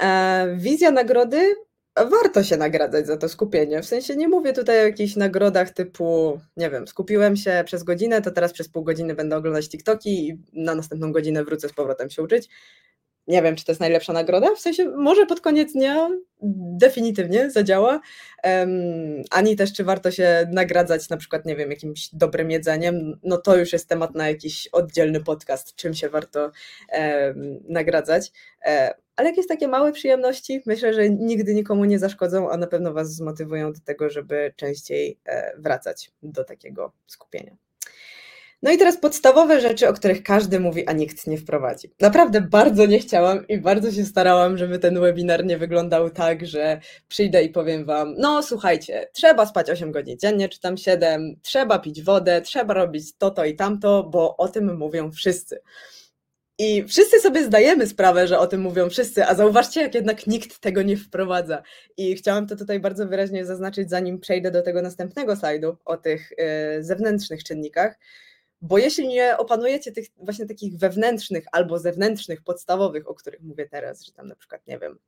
[0.00, 1.54] E, wizja nagrody
[1.96, 3.82] warto się nagradzać za to skupienie.
[3.82, 8.22] W sensie nie mówię tutaj o jakichś nagrodach typu, nie wiem, skupiłem się przez godzinę,
[8.22, 12.10] to teraz przez pół godziny będę oglądać TikToki i na następną godzinę wrócę z powrotem
[12.10, 12.48] się uczyć.
[13.32, 14.54] Nie wiem, czy to jest najlepsza nagroda.
[14.54, 16.10] W sensie, może pod koniec dnia
[16.78, 18.00] definitywnie zadziała.
[18.44, 23.20] Um, ani też, czy warto się nagradzać na przykład, nie wiem, jakimś dobrym jedzeniem.
[23.22, 26.50] No to już jest temat na jakiś oddzielny podcast, czym się warto
[26.92, 28.32] um, nagradzać.
[28.66, 32.92] Um, ale jakieś takie małe przyjemności, myślę, że nigdy nikomu nie zaszkodzą, a na pewno
[32.92, 37.56] Was zmotywują do tego, żeby częściej e, wracać do takiego skupienia.
[38.62, 41.90] No i teraz podstawowe rzeczy, o których każdy mówi, a nikt nie wprowadzi.
[42.00, 46.80] Naprawdę bardzo nie chciałam i bardzo się starałam, żeby ten webinar nie wyglądał tak, że
[47.08, 51.78] przyjdę i powiem Wam, no słuchajcie, trzeba spać 8 godzin dziennie, czy tam 7, trzeba
[51.78, 55.60] pić wodę, trzeba robić to, to i tamto, bo o tym mówią wszyscy.
[56.58, 60.58] I wszyscy sobie zdajemy sprawę, że o tym mówią wszyscy, a zauważcie, jak jednak nikt
[60.58, 61.62] tego nie wprowadza.
[61.96, 66.32] I chciałam to tutaj bardzo wyraźnie zaznaczyć, zanim przejdę do tego następnego slajdu o tych
[66.32, 66.36] y,
[66.84, 67.98] zewnętrznych czynnikach.
[68.62, 74.04] Bo jeśli nie opanujecie tych właśnie takich wewnętrznych albo zewnętrznych, podstawowych, o których mówię teraz,
[74.04, 74.98] że tam na przykład, nie wiem,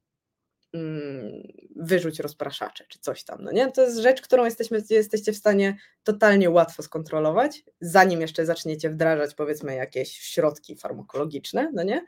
[0.74, 1.42] Mm,
[1.76, 3.72] wyrzuć rozpraszacze czy coś tam, no nie?
[3.72, 9.34] To jest rzecz, którą jesteśmy, jesteście w stanie totalnie łatwo skontrolować, zanim jeszcze zaczniecie wdrażać
[9.34, 12.04] powiedzmy jakieś środki farmakologiczne, no nie?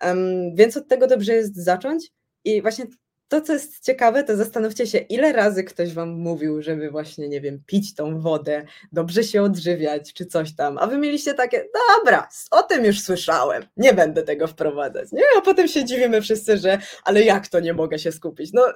[0.00, 2.12] Um, więc od tego dobrze jest zacząć
[2.44, 2.86] i właśnie
[3.32, 7.40] to, co jest ciekawe, to zastanówcie się, ile razy ktoś wam mówił, żeby właśnie, nie
[7.40, 11.64] wiem, pić tą wodę, dobrze się odżywiać, czy coś tam, a wy mieliście takie,
[11.96, 15.22] dobra, o tym już słyszałem, nie będę tego wprowadzać, nie?
[15.38, 18.52] A potem się dziwimy wszyscy, że ale jak to nie mogę się skupić?
[18.52, 18.72] No,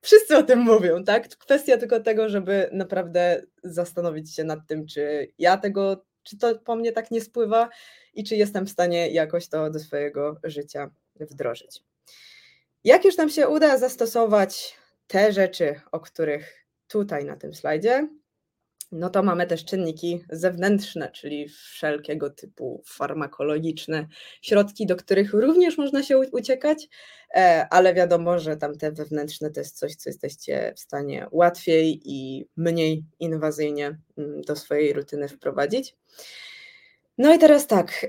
[0.00, 1.28] wszyscy o tym mówią, tak?
[1.28, 6.76] Kwestia tylko tego, żeby naprawdę zastanowić się nad tym, czy ja tego, czy to po
[6.76, 7.68] mnie tak nie spływa
[8.14, 11.82] i czy jestem w stanie jakoś to do swojego życia wdrożyć.
[12.84, 18.08] Jak już nam się uda zastosować te rzeczy, o których tutaj na tym slajdzie,
[18.92, 24.06] no to mamy też czynniki zewnętrzne, czyli wszelkiego typu farmakologiczne
[24.42, 26.88] środki, do których również można się uciekać,
[27.34, 32.46] e, ale wiadomo, że tamte wewnętrzne to jest coś, co jesteście w stanie łatwiej i
[32.56, 35.96] mniej inwazyjnie mm, do swojej rutyny wprowadzić.
[37.18, 38.06] No i teraz tak,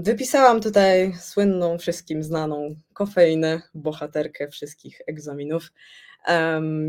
[0.00, 5.72] wypisałam tutaj słynną, wszystkim znaną kofeinę, bohaterkę wszystkich egzaminów.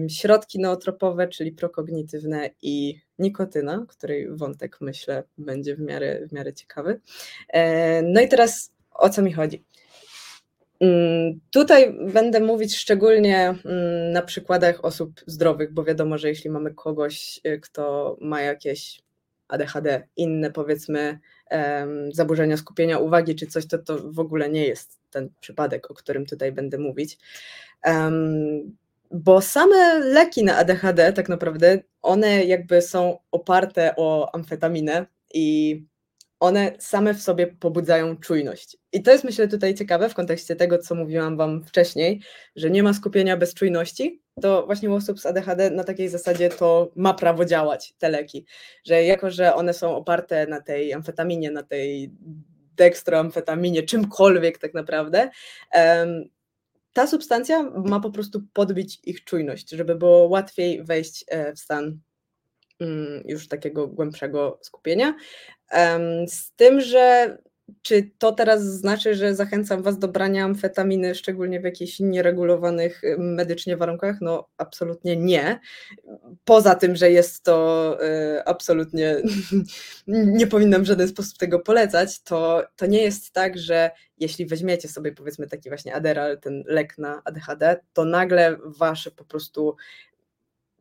[0.10, 7.02] Środki nootropowe, czyli prokognitywne i nikotyna, której wątek myślę będzie w miarę, w miarę ciekawy.
[7.50, 9.64] E, no i teraz o co mi chodzi?
[10.80, 16.74] Mm, tutaj będę mówić szczególnie mm, na przykładach osób zdrowych, bo wiadomo, że jeśli mamy
[16.74, 19.02] kogoś, y, kto ma jakieś
[19.48, 21.20] ADHD, inne powiedzmy
[22.14, 26.26] zaburzenia skupienia uwagi czy coś, to to w ogóle nie jest ten przypadek, o którym
[26.26, 27.18] tutaj będę mówić.
[29.12, 35.86] Bo same leki na ADHD tak naprawdę, one jakby są oparte o amfetaminę i
[36.40, 38.78] one same w sobie pobudzają czujność.
[38.94, 42.22] I to jest myślę tutaj ciekawe w kontekście tego, co mówiłam Wam wcześniej,
[42.56, 46.50] że nie ma skupienia bez czujności, to właśnie u osób z ADHD na takiej zasadzie
[46.50, 48.46] to ma prawo działać, te leki,
[48.86, 52.12] że jako, że one są oparte na tej amfetaminie, na tej
[52.76, 55.30] dekstroamfetaminie, czymkolwiek tak naprawdę,
[56.94, 62.00] ta substancja ma po prostu podbić ich czujność, żeby było łatwiej wejść e, w stan
[63.26, 65.16] już takiego głębszego skupienia.
[66.28, 67.38] Z tym, że
[67.82, 73.78] czy to teraz znaczy, że zachęcam Was do brania amfetaminy, szczególnie w jakichś nieregulowanych medycznie
[73.78, 74.22] warunkach?
[74.22, 75.60] No, absolutnie nie.
[76.46, 77.98] Poza tym, że jest to
[78.38, 79.18] y, absolutnie,
[80.08, 84.88] nie powinnam w żaden sposób tego polecać, to, to nie jest tak, że jeśli weźmiecie
[84.88, 89.76] sobie powiedzmy taki właśnie Aderal, ten lek na ADHD, to nagle Wasze po prostu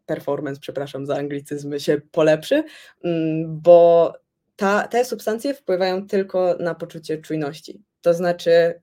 [0.06, 2.64] performance, przepraszam za anglicyzmy, się polepszy,
[3.04, 4.12] mm, bo
[4.56, 7.82] ta, te substancje wpływają tylko na poczucie czujności.
[8.00, 8.80] To znaczy,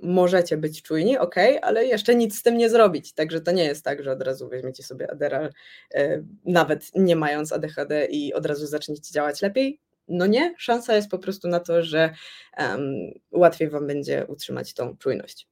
[0.00, 3.12] możecie być czujni, ok, ale jeszcze nic z tym nie zrobić.
[3.12, 5.50] Także to nie jest tak, że od razu weźmiecie sobie Adderall,
[5.94, 9.80] e, nawet nie mając ADHD i od razu zaczniecie działać lepiej.
[10.08, 12.14] No nie, szansa jest po prostu na to, że
[12.58, 12.94] um,
[13.32, 15.48] łatwiej Wam będzie utrzymać tą czujność.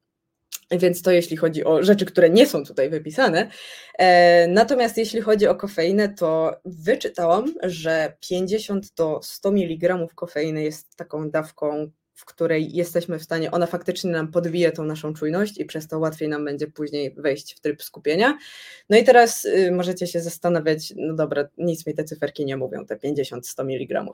[0.71, 3.51] Więc to jeśli chodzi o rzeczy, które nie są tutaj wypisane.
[3.99, 10.97] E, natomiast jeśli chodzi o kofeinę, to wyczytałam, że 50 do 100 mg kofeiny jest
[10.97, 15.65] taką dawką, w której jesteśmy w stanie, ona faktycznie nam podbije tą naszą czujność i
[15.65, 18.39] przez to łatwiej nam będzie później wejść w tryb skupienia.
[18.91, 22.87] No i teraz y, możecie się zastanawiać, no dobra, nic mi te cyferki nie mówią,
[22.87, 24.05] te 50-100 mg.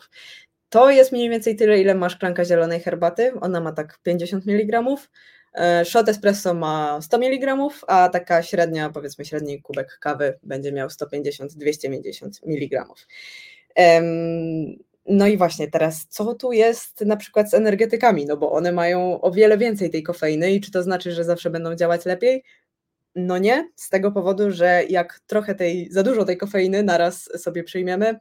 [0.69, 3.33] To jest mniej więcej tyle, ile ma szklanka zielonej herbaty.
[3.41, 4.97] Ona ma tak 50 mg.
[5.53, 10.89] E, shot espresso ma 100 mg, a taka średnia, powiedzmy średni kubek kawy będzie miał
[10.89, 12.85] 150-250 mg.
[15.07, 19.21] No i właśnie teraz, co tu jest na przykład z energetykami, no bo one mają
[19.21, 22.45] o wiele więcej tej kofeiny i czy to znaczy, że zawsze będą działać lepiej?
[23.15, 27.65] No nie, z tego powodu, że jak trochę tej, za dużo tej kofeiny naraz sobie
[27.65, 28.21] przyjmiemy,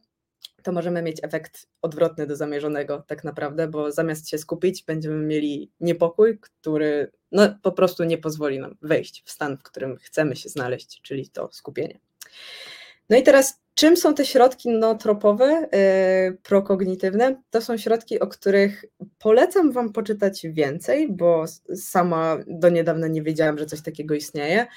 [0.63, 5.71] to możemy mieć efekt odwrotny do zamierzonego tak naprawdę, bo zamiast się skupić, będziemy mieli
[5.79, 10.49] niepokój, który no, po prostu nie pozwoli nam wejść w stan, w którym chcemy się
[10.49, 11.99] znaleźć, czyli to skupienie.
[13.09, 17.41] No i teraz, czym są te środki nootropowe, yy, prokognitywne?
[17.49, 18.85] To są środki, o których
[19.19, 21.45] polecam Wam poczytać więcej, bo
[21.75, 24.67] sama do niedawna nie wiedziałam, że coś takiego istnieje.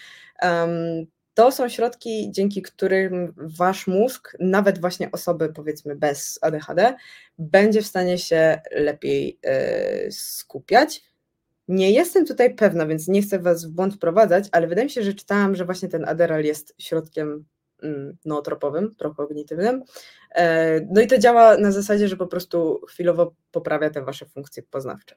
[0.43, 6.95] Um, to są środki, dzięki którym wasz mózg, nawet właśnie osoby powiedzmy bez ADHD,
[7.39, 11.03] będzie w stanie się lepiej e, skupiać.
[11.69, 15.03] Nie jestem tutaj pewna, więc nie chcę was w błąd wprowadzać, ale wydaje mi się,
[15.03, 17.45] że czytałam, że właśnie ten Adderall jest środkiem
[17.83, 19.83] mm, nootropowym, prokognitywnym.
[20.35, 24.63] E, no i to działa na zasadzie, że po prostu chwilowo poprawia te wasze funkcje
[24.63, 25.17] poznawcze.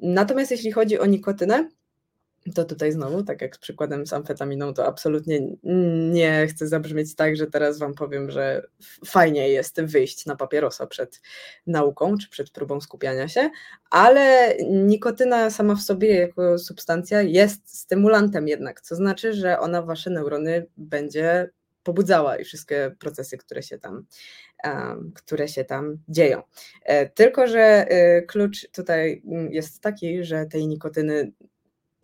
[0.00, 1.68] Natomiast jeśli chodzi o nikotynę,
[2.54, 5.40] to tutaj znowu, tak jak z przykładem z amfetaminą, to absolutnie
[6.12, 8.66] nie chcę zabrzmieć tak, że teraz Wam powiem, że
[9.06, 11.20] fajnie jest wyjść na papierosa przed
[11.66, 13.50] nauką czy przed próbą skupiania się,
[13.90, 20.10] ale nikotyna sama w sobie jako substancja jest stymulantem jednak, co znaczy, że ona Wasze
[20.10, 21.50] neurony będzie
[21.86, 24.06] pobudzała i wszystkie procesy, które się tam,
[25.14, 26.42] które się tam dzieją.
[26.82, 31.32] E, tylko, że y, klucz tutaj jest taki, że tej nikotyny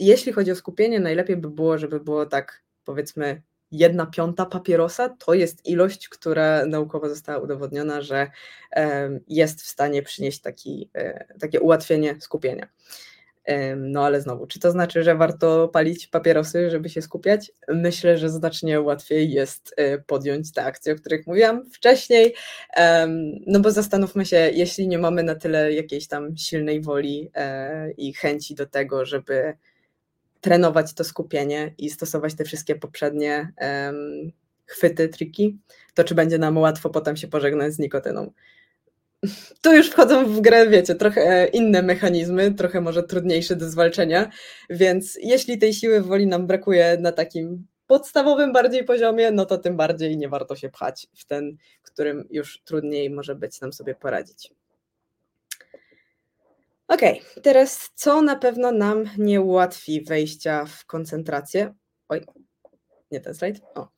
[0.06, 5.34] jeśli chodzi o skupienie, najlepiej by było, żeby było tak powiedzmy jedna piąta papierosa to
[5.34, 8.30] jest ilość, która naukowo została udowodniona, że
[9.28, 12.68] jest w stanie przynieść taki, e, takie ułatwienie skupienia.
[13.76, 17.52] No ale znowu, czy to znaczy, że warto palić papierosy, żeby się skupiać?
[17.68, 22.34] Myślę, że znacznie łatwiej jest e, podjąć te akcje, o których mówiłam wcześniej.
[23.46, 28.14] No bo zastanówmy się, jeśli nie mamy na tyle jakiejś tam silnej woli e, i
[28.14, 29.56] chęci do tego, żeby
[30.42, 33.52] trenować to skupienie i stosować te wszystkie poprzednie
[34.66, 35.58] chwyty, triki,
[35.94, 38.32] to czy będzie nam łatwo potem się pożegnać z nikotyną?
[39.62, 44.30] tu już wchodzą w grę, wiecie, trochę inne mechanizmy, trochę może trudniejsze do zwalczenia,
[44.70, 49.76] więc jeśli tej siły woli nam brakuje na takim podstawowym bardziej poziomie, no to tym
[49.76, 54.52] bardziej nie warto się pchać w ten, którym już trudniej może być nam sobie poradzić.
[56.92, 57.00] Ok,
[57.42, 61.74] teraz co na pewno nam nie ułatwi wejścia w koncentrację?
[62.08, 62.24] Oj,
[63.10, 63.60] nie ten slajd.
[63.74, 63.88] O.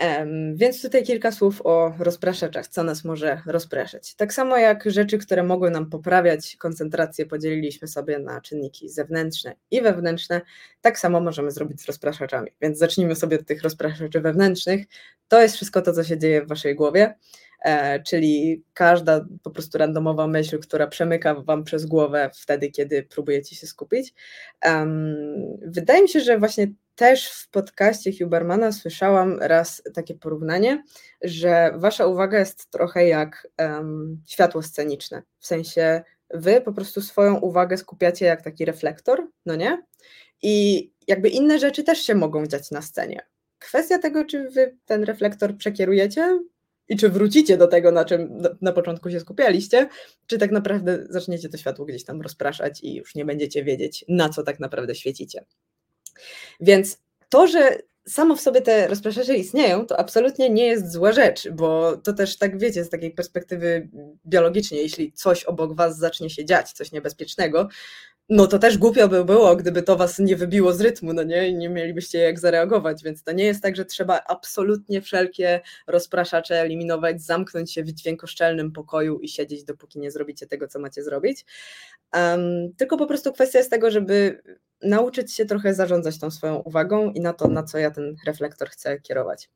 [0.00, 4.14] Um, więc tutaj kilka słów o rozpraszaczach, co nas może rozpraszać.
[4.14, 9.82] Tak samo jak rzeczy, które mogły nam poprawiać koncentrację, podzieliliśmy sobie na czynniki zewnętrzne i
[9.82, 10.40] wewnętrzne,
[10.80, 12.50] tak samo możemy zrobić z rozpraszaczami.
[12.60, 14.86] Więc zacznijmy sobie od tych rozpraszaczy wewnętrznych.
[15.28, 17.14] To jest wszystko to, co się dzieje w waszej głowie.
[17.60, 23.56] E, czyli każda po prostu randomowa myśl, która przemyka Wam przez głowę wtedy, kiedy próbujecie
[23.56, 24.14] się skupić.
[25.66, 30.84] wydaje mi się, że właśnie też w podcaście Hubermana słyszałam raz takie porównanie,
[31.22, 33.48] że Wasza uwaga jest trochę jak
[34.26, 35.22] światło sceniczne.
[35.38, 36.02] W sensie
[36.34, 39.82] Wy po prostu swoją uwagę skupiacie jak taki reflektor, no nie?
[40.42, 43.26] I jakby inne rzeczy też się mogą dziać na scenie.
[43.58, 46.40] Kwestia tego, czy wy ten reflektor przekierujecie
[46.90, 49.88] i czy wrócicie do tego, na czym na początku się skupialiście,
[50.26, 54.28] czy tak naprawdę zaczniecie to światło gdzieś tam rozpraszać i już nie będziecie wiedzieć, na
[54.28, 55.44] co tak naprawdę świecicie.
[56.60, 56.98] Więc
[57.28, 61.96] to, że samo w sobie te rozpraszacze istnieją, to absolutnie nie jest zła rzecz, bo
[61.96, 63.88] to też tak wiecie, z takiej perspektywy
[64.26, 67.68] biologicznej, jeśli coś obok was zacznie się dziać, coś niebezpiecznego,
[68.30, 71.48] no to też głupio by było, gdyby to was nie wybiło z rytmu, no nie?
[71.48, 76.60] I nie mielibyście jak zareagować, więc to nie jest tak, że trzeba absolutnie wszelkie rozpraszacze
[76.60, 81.44] eliminować, zamknąć się w dźwiękoszczelnym pokoju i siedzieć, dopóki nie zrobicie tego, co macie zrobić.
[82.14, 84.42] Um, tylko po prostu kwestia jest tego, żeby
[84.82, 88.68] nauczyć się trochę zarządzać tą swoją uwagą i na to, na co ja ten reflektor
[88.68, 89.50] chcę kierować.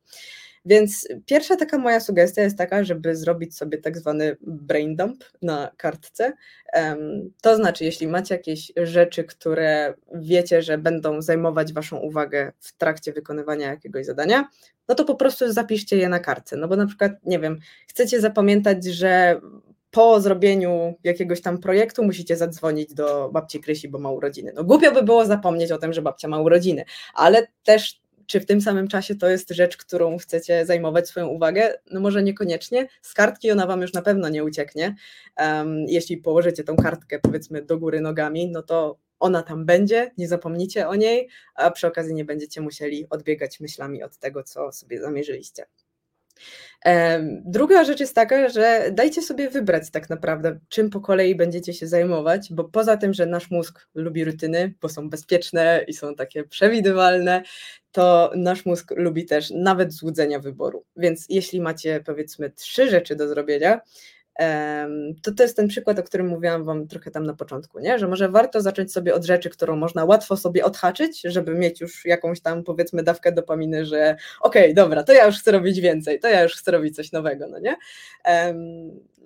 [0.65, 5.71] Więc pierwsza taka moja sugestia jest taka, żeby zrobić sobie tak zwany brain dump na
[5.77, 6.33] kartce.
[7.41, 13.13] To znaczy, jeśli macie jakieś rzeczy, które wiecie, że będą zajmować Waszą uwagę w trakcie
[13.13, 14.49] wykonywania jakiegoś zadania,
[14.87, 16.57] no to po prostu zapiszcie je na kartce.
[16.57, 19.41] No bo na przykład, nie wiem, chcecie zapamiętać, że
[19.91, 24.51] po zrobieniu jakiegoś tam projektu musicie zadzwonić do babci Krysi, bo ma urodziny.
[24.55, 28.45] No głupio by było zapomnieć o tym, że babcia ma urodziny, ale też czy w
[28.45, 31.73] tym samym czasie to jest rzecz, którą chcecie zajmować swoją uwagę?
[31.91, 32.87] No może niekoniecznie.
[33.01, 34.95] Z kartki ona Wam już na pewno nie ucieknie.
[35.37, 40.27] Um, jeśli położycie tą kartkę powiedzmy do góry nogami, no to ona tam będzie, nie
[40.27, 45.01] zapomnicie o niej, a przy okazji nie będziecie musieli odbiegać myślami od tego, co sobie
[45.01, 45.65] zamierzyliście.
[47.45, 51.87] Druga rzecz jest taka, że dajcie sobie wybrać tak naprawdę, czym po kolei będziecie się
[51.87, 56.43] zajmować, bo poza tym, że nasz mózg lubi rutyny, bo są bezpieczne i są takie
[56.43, 57.43] przewidywalne,
[57.91, 60.85] to nasz mózg lubi też nawet złudzenia wyboru.
[60.97, 63.81] Więc jeśli macie powiedzmy trzy rzeczy do zrobienia,
[65.23, 67.99] to to jest ten przykład, o którym mówiłam Wam trochę tam na początku, nie?
[67.99, 72.05] że może warto zacząć sobie od rzeczy, którą można łatwo sobie odhaczyć, żeby mieć już
[72.05, 76.19] jakąś tam powiedzmy dawkę dopaminy, że okej, okay, dobra, to ja już chcę robić więcej,
[76.19, 77.75] to ja już chcę robić coś nowego, no nie?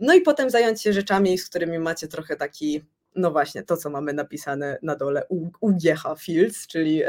[0.02, 2.82] No i potem zająć się rzeczami, z którymi macie trochę taki
[3.15, 5.28] no właśnie, to co mamy napisane na dole,
[5.60, 7.02] UGH Fields, czyli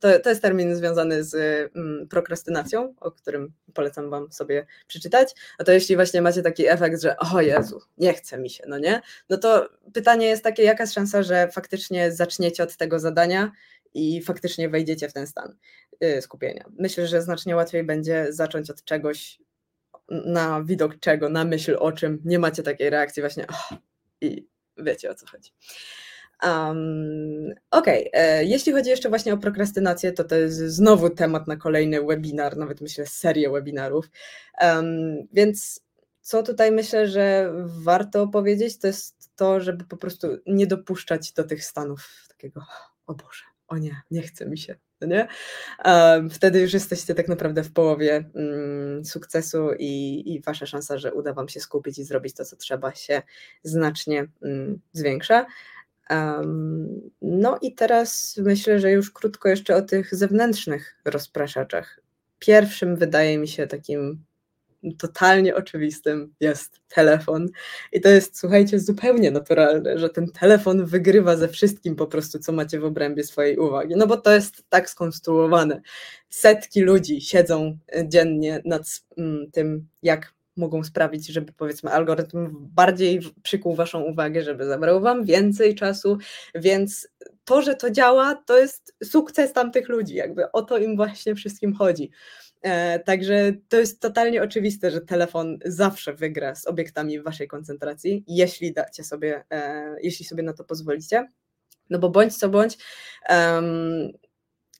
[0.00, 1.72] to, to jest termin związany z
[2.10, 5.34] prokrastynacją, o którym polecam Wam sobie przeczytać.
[5.58, 8.78] No to jeśli właśnie macie taki efekt, że o Jezu, nie chce mi się, no
[8.78, 9.00] nie?
[9.30, 13.52] No to pytanie jest takie, jaka jest szansa, że faktycznie zaczniecie od tego zadania
[13.94, 15.56] i faktycznie wejdziecie w ten stan
[16.04, 16.64] y, skupienia.
[16.78, 19.38] Myślę, że znacznie łatwiej będzie zacząć od czegoś,
[20.08, 23.76] na widok czego, na myśl o czym nie macie takiej reakcji właśnie oh,
[24.20, 24.46] i
[24.78, 25.52] wiecie o co chodzi.
[26.42, 28.22] Um, Okej, okay.
[28.22, 32.56] E, jeśli chodzi jeszcze właśnie o prokrastynację, to to jest znowu temat na kolejny webinar,
[32.56, 34.10] nawet myślę serię webinarów.
[34.60, 35.80] Um, więc
[36.20, 41.44] co tutaj myślę, że warto powiedzieć, to jest to, żeby po prostu nie dopuszczać do
[41.44, 42.62] tych stanów takiego,
[43.06, 45.28] o Boże, o nie, nie chce mi się, no nie?
[46.30, 51.32] Wtedy już jesteście tak naprawdę w połowie um, sukcesu i, i wasza szansa, że uda
[51.32, 53.22] wam się skupić i zrobić to, co trzeba, się
[53.62, 55.46] znacznie um, zwiększa.
[57.22, 62.00] No i teraz myślę, że już krótko jeszcze o tych zewnętrznych rozpraszaczach.
[62.38, 64.24] Pierwszym wydaje mi się takim
[64.94, 67.48] totalnie oczywistym jest telefon.
[67.92, 72.52] I to jest, słuchajcie, zupełnie naturalne, że ten telefon wygrywa ze wszystkim po prostu, co
[72.52, 73.94] macie w obrębie swojej uwagi.
[73.96, 75.80] No bo to jest tak skonstruowane.
[76.30, 83.74] Setki ludzi siedzą dziennie nad mm, tym, jak mogą sprawić, żeby powiedzmy algorytm bardziej przykuł
[83.74, 86.18] Waszą uwagę, żeby zabrał Wam więcej czasu,
[86.54, 87.08] więc
[87.44, 91.74] to, że to działa, to jest sukces tamtych ludzi, jakby o to im właśnie wszystkim
[91.74, 92.10] chodzi.
[92.66, 98.72] E, także to jest totalnie oczywiste, że telefon zawsze wygra z obiektami waszej koncentracji, jeśli
[98.72, 101.28] dacie sobie, e, jeśli sobie na to pozwolicie.
[101.90, 102.78] No bo bądź co bądź,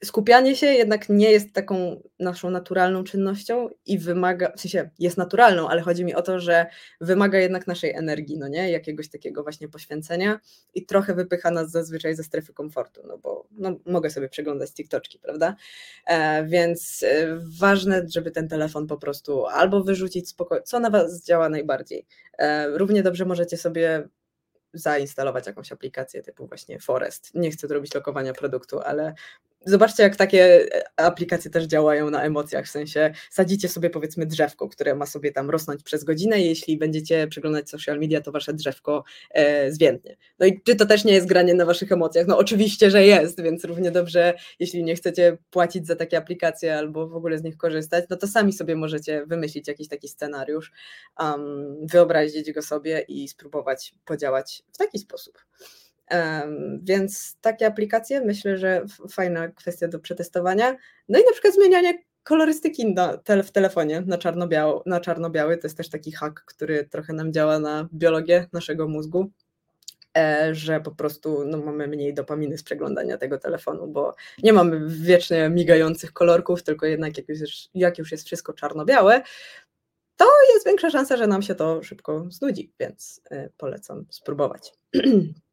[0.05, 5.69] skupianie się jednak nie jest taką naszą naturalną czynnością i wymaga, w sensie jest naturalną,
[5.69, 6.67] ale chodzi mi o to, że
[7.01, 10.41] wymaga jednak naszej energii, no nie, jakiegoś takiego właśnie poświęcenia
[10.75, 15.19] i trochę wypycha nas zazwyczaj ze strefy komfortu, no bo no, mogę sobie przeglądać TikToczki,
[15.19, 15.57] prawda,
[16.07, 21.25] e, więc e, ważne, żeby ten telefon po prostu albo wyrzucić spokojnie, co na Was
[21.25, 22.07] działa najbardziej.
[22.39, 24.09] E, równie dobrze możecie sobie
[24.73, 27.35] zainstalować jakąś aplikację typu właśnie Forest.
[27.35, 29.15] Nie chcę zrobić lokowania produktu, ale
[29.67, 34.69] Zobaczcie, jak takie e, aplikacje też działają na emocjach, w sensie sadzicie sobie powiedzmy drzewko,
[34.69, 39.05] które ma sobie tam rosnąć przez godzinę jeśli będziecie przeglądać social media, to wasze drzewko
[39.31, 40.17] e, zwiędnie.
[40.39, 42.27] No i czy to też nie jest granie na waszych emocjach?
[42.27, 47.09] No oczywiście, że jest, więc równie dobrze, jeśli nie chcecie płacić za takie aplikacje albo
[47.09, 50.73] w ogóle z nich korzystać, no to sami sobie możecie wymyślić jakiś taki scenariusz,
[51.21, 55.39] um, wyobrazić go sobie i spróbować podziałać w taki sposób.
[56.83, 60.77] Więc takie aplikacje myślę, że fajna kwestia do przetestowania.
[61.09, 65.59] No i na przykład zmienianie kolorystyki na, w telefonie na czarno-biały, na czarno-biały.
[65.59, 69.31] To jest też taki hack, który trochę nam działa na biologię naszego mózgu,
[70.19, 74.81] e, że po prostu no, mamy mniej dopaminy z przeglądania tego telefonu, bo nie mamy
[74.89, 79.23] wiecznie migających kolorków, tylko jednak jak już, jak już jest wszystko czarno-białe,
[80.17, 84.73] to jest większa szansa, że nam się to szybko znudzi, więc e, polecam spróbować.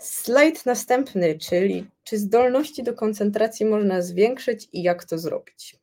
[0.00, 5.76] Slajd następny, czyli czy zdolności do koncentracji można zwiększyć i jak to zrobić?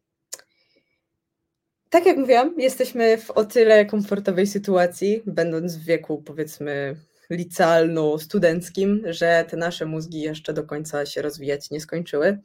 [1.89, 6.95] Tak jak mówiłam, jesteśmy w o tyle komfortowej sytuacji, będąc w wieku powiedzmy
[7.29, 12.39] licealno-studenckim, że te nasze mózgi jeszcze do końca się rozwijać nie skończyły,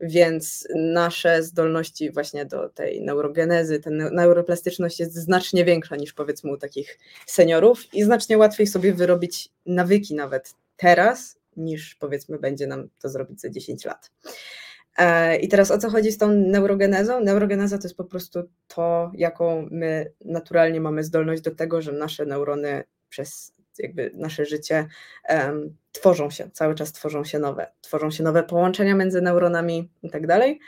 [0.00, 6.56] więc nasze zdolności właśnie do tej neurogenezy, ta neuroplastyczność jest znacznie większa niż powiedzmy u
[6.56, 13.08] takich seniorów i znacznie łatwiej sobie wyrobić nawyki nawet teraz, niż powiedzmy będzie nam to
[13.08, 14.10] zrobić za 10 lat.
[14.98, 17.20] E, I teraz o co chodzi z tą neurogenezą?
[17.20, 22.26] Neurogeneza to jest po prostu to, jaką my naturalnie mamy zdolność do tego, że nasze
[22.26, 24.86] neurony przez jakby nasze życie
[25.28, 30.10] um, tworzą się, cały czas tworzą się nowe, tworzą się nowe połączenia między neuronami i
[30.10, 30.60] tak dalej.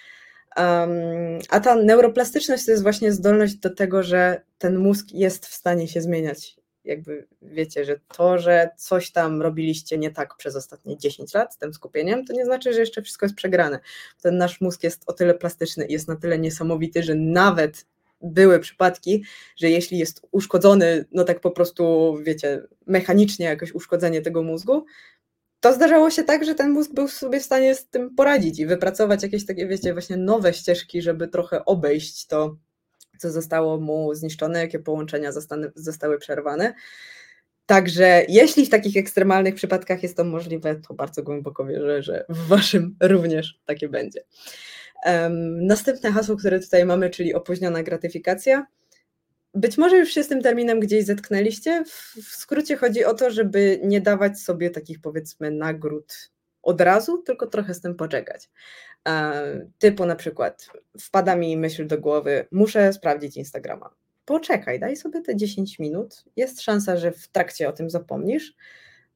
[1.50, 5.88] A ta neuroplastyczność to jest właśnie zdolność do tego, że ten mózg jest w stanie
[5.88, 11.34] się zmieniać jakby wiecie, że to, że coś tam robiliście nie tak przez ostatnie 10
[11.34, 13.80] lat z tym skupieniem, to nie znaczy, że jeszcze wszystko jest przegrane.
[14.22, 17.86] Ten nasz mózg jest o tyle plastyczny i jest na tyle niesamowity, że nawet
[18.20, 19.24] były przypadki,
[19.56, 24.84] że jeśli jest uszkodzony, no tak po prostu, wiecie, mechanicznie jakoś uszkodzenie tego mózgu,
[25.60, 28.66] to zdarzało się tak, że ten mózg był sobie w stanie z tym poradzić i
[28.66, 32.56] wypracować jakieś takie, wiecie, właśnie nowe ścieżki, żeby trochę obejść to,
[33.18, 36.74] co zostało mu zniszczone, jakie połączenia zostały, zostały przerwane.
[37.66, 42.46] Także jeśli w takich ekstremalnych przypadkach jest to możliwe, to bardzo głęboko wierzę, że w
[42.46, 44.20] Waszym również takie będzie.
[45.06, 48.66] Um, następne hasło, które tutaj mamy, czyli opóźniona gratyfikacja.
[49.54, 51.84] Być może już się z tym terminem gdzieś zetknęliście.
[51.84, 56.30] W, w skrócie chodzi o to, żeby nie dawać sobie takich powiedzmy nagród
[56.62, 58.50] od razu, tylko trochę z tym poczekać.
[59.78, 60.68] Typu na przykład
[61.00, 63.90] wpada mi myśl do głowy, muszę sprawdzić Instagrama.
[64.24, 66.24] Poczekaj, daj sobie te 10 minut.
[66.36, 68.54] Jest szansa, że w trakcie o tym zapomnisz.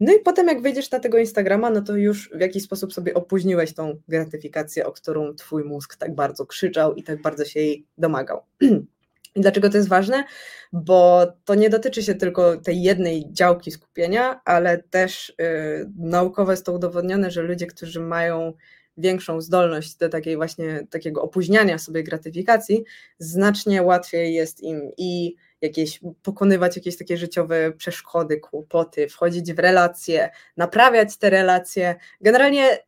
[0.01, 3.15] No i potem, jak wejdziesz na tego Instagrama, no to już w jakiś sposób sobie
[3.15, 7.87] opóźniłeś tą gratyfikację, o którą twój mózg tak bardzo krzyczał i tak bardzo się jej
[7.99, 8.43] domagał.
[9.37, 10.25] I dlaczego to jest ważne?
[10.73, 16.67] Bo to nie dotyczy się tylko tej jednej działki skupienia, ale też yy, naukowo jest
[16.67, 18.53] to udowodnione, że ludzie, którzy mają
[18.97, 22.85] większą zdolność do takiej właśnie takiego opóźniania sobie gratyfikacji,
[23.19, 30.31] znacznie łatwiej jest im i jakieś pokonywać jakieś takie życiowe przeszkody, kłopoty, wchodzić w relacje,
[30.57, 31.95] naprawiać te relacje.
[32.21, 32.79] Generalnie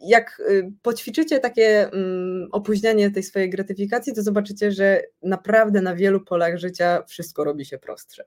[0.00, 6.20] jak y, poćwiczycie takie mm, opóźnianie tej swojej gratyfikacji, to zobaczycie, że naprawdę na wielu
[6.20, 8.24] polach życia wszystko robi się prostsze.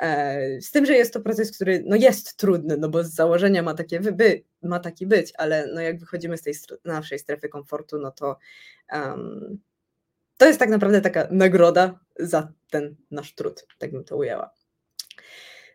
[0.00, 3.62] E, z tym, że jest to proces, który no jest trudny, no bo z założenia
[3.62, 6.54] ma, takie by, ma taki być, ale no jak wychodzimy z tej
[6.84, 8.38] naszej strefy komfortu, no to
[8.92, 9.58] um,
[10.36, 14.50] to jest tak naprawdę taka nagroda za ten nasz trud, tak bym to ujęła.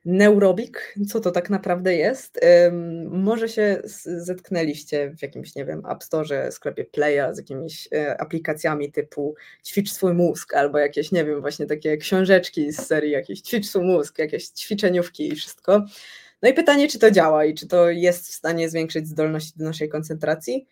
[0.05, 2.39] Neurobik, co to tak naprawdę jest?
[3.09, 8.91] Może się zetknęliście w jakimś, nie wiem, App Store, sklepie Playa z jakimiś e, aplikacjami
[8.91, 9.35] typu
[9.65, 13.83] ćwicz swój mózg albo jakieś, nie wiem, właśnie takie książeczki z serii jakieś ćwicz swój
[13.83, 15.85] mózg, jakieś ćwiczeniówki i wszystko.
[16.41, 19.65] No i pytanie, czy to działa i czy to jest w stanie zwiększyć zdolność do
[19.65, 20.67] naszej koncentracji?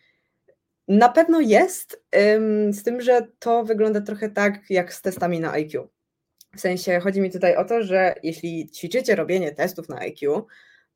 [0.88, 2.02] Na pewno jest,
[2.70, 5.88] z tym, że to wygląda trochę tak jak z testami na IQ.
[6.56, 10.46] W sensie chodzi mi tutaj o to, że jeśli ćwiczycie robienie testów na IQ,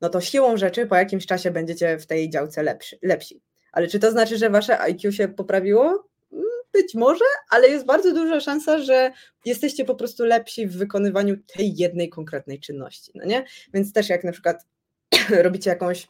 [0.01, 3.41] no to siłą rzeczy po jakimś czasie będziecie w tej działce lepszy, lepsi.
[3.71, 6.09] Ale czy to znaczy, że wasze IQ się poprawiło?
[6.33, 6.43] Mm,
[6.73, 9.11] być może, ale jest bardzo duża szansa, że
[9.45, 13.45] jesteście po prostu lepsi w wykonywaniu tej jednej konkretnej czynności, no nie?
[13.73, 14.65] Więc też jak na przykład
[15.43, 16.07] robicie jakąś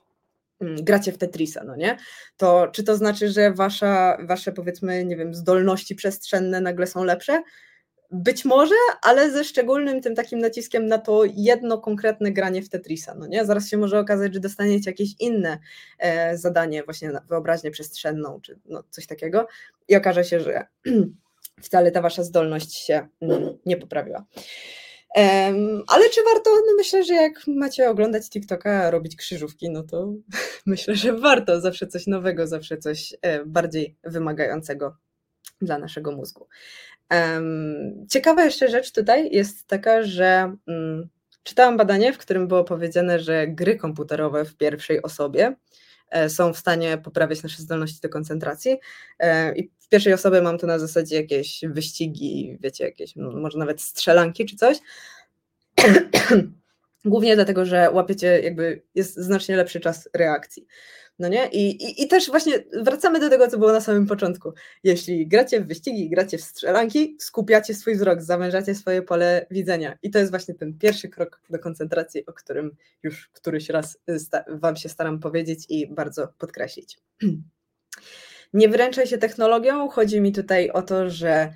[0.62, 1.98] mm, gracie w Tetrisa, no nie?
[2.38, 7.44] To czy to znaczy, że wasza, wasze powiedzmy, nie wiem, zdolności przestrzenne nagle są lepsze?
[8.14, 13.16] Być może, ale ze szczególnym tym takim naciskiem na to jedno konkretne granie w Tetrisa.
[13.16, 13.45] No nie?
[13.45, 15.59] Zaraz się może okazać, że dostaniecie jakieś inne
[15.99, 19.47] e, zadanie, właśnie na wyobraźnię przestrzenną, czy no, coś takiego,
[19.88, 20.66] i okaże się, że
[21.64, 24.26] wcale ta wasza zdolność się mm, nie poprawiła.
[25.16, 26.49] Um, ale czy warto?
[26.49, 30.14] No myślę, że jak macie oglądać TikToka, robić krzyżówki, no to
[30.66, 31.61] myślę, że warto.
[31.61, 34.97] Zawsze coś nowego, zawsze coś e, bardziej wymagającego
[35.61, 36.47] dla naszego mózgu.
[38.10, 41.10] Ciekawa jeszcze rzecz tutaj jest taka, że mm,
[41.43, 45.56] czytałam badanie, w którym było powiedziane, że gry komputerowe w pierwszej osobie
[46.10, 48.78] e, są w stanie poprawiać nasze zdolności do koncentracji.
[49.20, 53.82] E, I w pierwszej osobie mam tu na zasadzie jakieś wyścigi, wiecie, jakieś może nawet
[53.82, 54.78] strzelanki czy coś.
[57.06, 60.66] Głównie dlatego, że łapiecie, jakby jest znacznie lepszy czas reakcji.
[61.20, 61.47] No nie?
[61.47, 64.53] I, i, I też właśnie wracamy do tego, co było na samym początku.
[64.84, 69.97] Jeśli gracie w wyścigi, gracie w strzelanki, skupiacie swój wzrok, zawężacie swoje pole widzenia.
[70.03, 73.97] I to jest właśnie ten pierwszy krok do koncentracji, o którym już któryś raz
[74.47, 76.97] Wam się staram powiedzieć i bardzo podkreślić.
[78.53, 79.89] Nie wręczaj się technologią.
[79.89, 81.53] Chodzi mi tutaj o to, że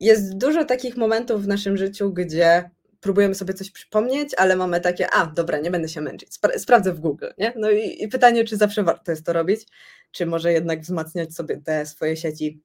[0.00, 2.70] jest dużo takich momentów w naszym życiu, gdzie
[3.02, 7.00] próbujemy sobie coś przypomnieć, ale mamy takie, a dobra, nie będę się męczyć, sprawdzę w
[7.00, 7.52] Google, nie?
[7.56, 9.66] No i, i, pytanie, czy zawsze warto jest to robić,
[10.10, 12.62] czy może jednak wzmacniać sobie te swoje sieci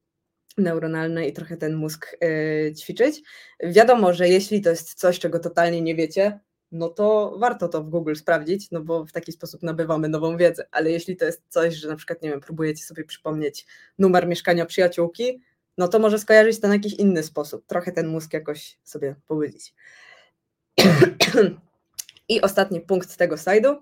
[0.57, 3.21] neuronalne i trochę ten mózg yy, ćwiczyć.
[3.63, 6.39] Wiadomo, że jeśli to jest coś, czego totalnie nie wiecie,
[6.71, 10.67] no to warto to w Google sprawdzić, no bo w taki sposób nabywamy nową wiedzę,
[10.71, 13.65] ale jeśli to jest coś, że na przykład, nie wiem, próbujecie sobie przypomnieć
[13.99, 15.41] numer mieszkania przyjaciółki,
[15.77, 19.73] no to może skojarzyć to na jakiś inny sposób, trochę ten mózg jakoś sobie pobudzić.
[22.29, 23.81] I ostatni punkt tego slajdu,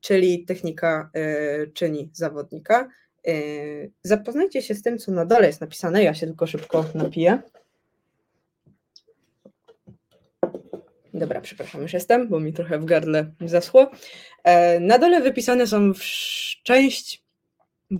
[0.00, 2.88] czyli technika y, czyni zawodnika.
[3.28, 6.02] Y, zapoznajcie się z tym, co na dole jest napisane.
[6.02, 7.42] Ja się tylko szybko napiję.
[11.14, 13.90] Dobra, przepraszam, już jestem, bo mi trochę w gardle zaschło.
[14.44, 15.92] E, na dole wypisane są
[16.62, 17.24] część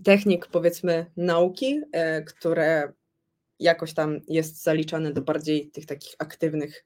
[0.05, 2.93] technik, powiedzmy, nauki, e, które
[3.61, 6.85] jakoś tam jest zaliczane do bardziej tych takich aktywnych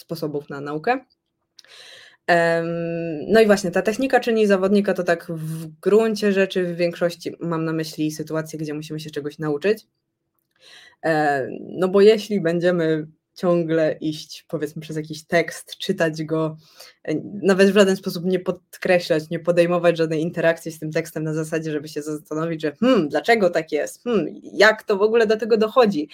[0.00, 1.04] sposobów na naukę.
[3.28, 7.64] No i właśnie, ta technika czyni zawodnika to tak w gruncie rzeczy, w większości mam
[7.64, 9.86] na myśli sytuacje, gdzie musimy się czegoś nauczyć.
[11.60, 13.06] No bo jeśli będziemy
[13.38, 16.56] ciągle iść, powiedzmy, przez jakiś tekst, czytać go,
[17.04, 21.34] e, nawet w żaden sposób nie podkreślać, nie podejmować żadnej interakcji z tym tekstem na
[21.34, 25.36] zasadzie, żeby się zastanowić, że hmm, dlaczego tak jest, hmm, jak to w ogóle do
[25.36, 26.08] tego dochodzi,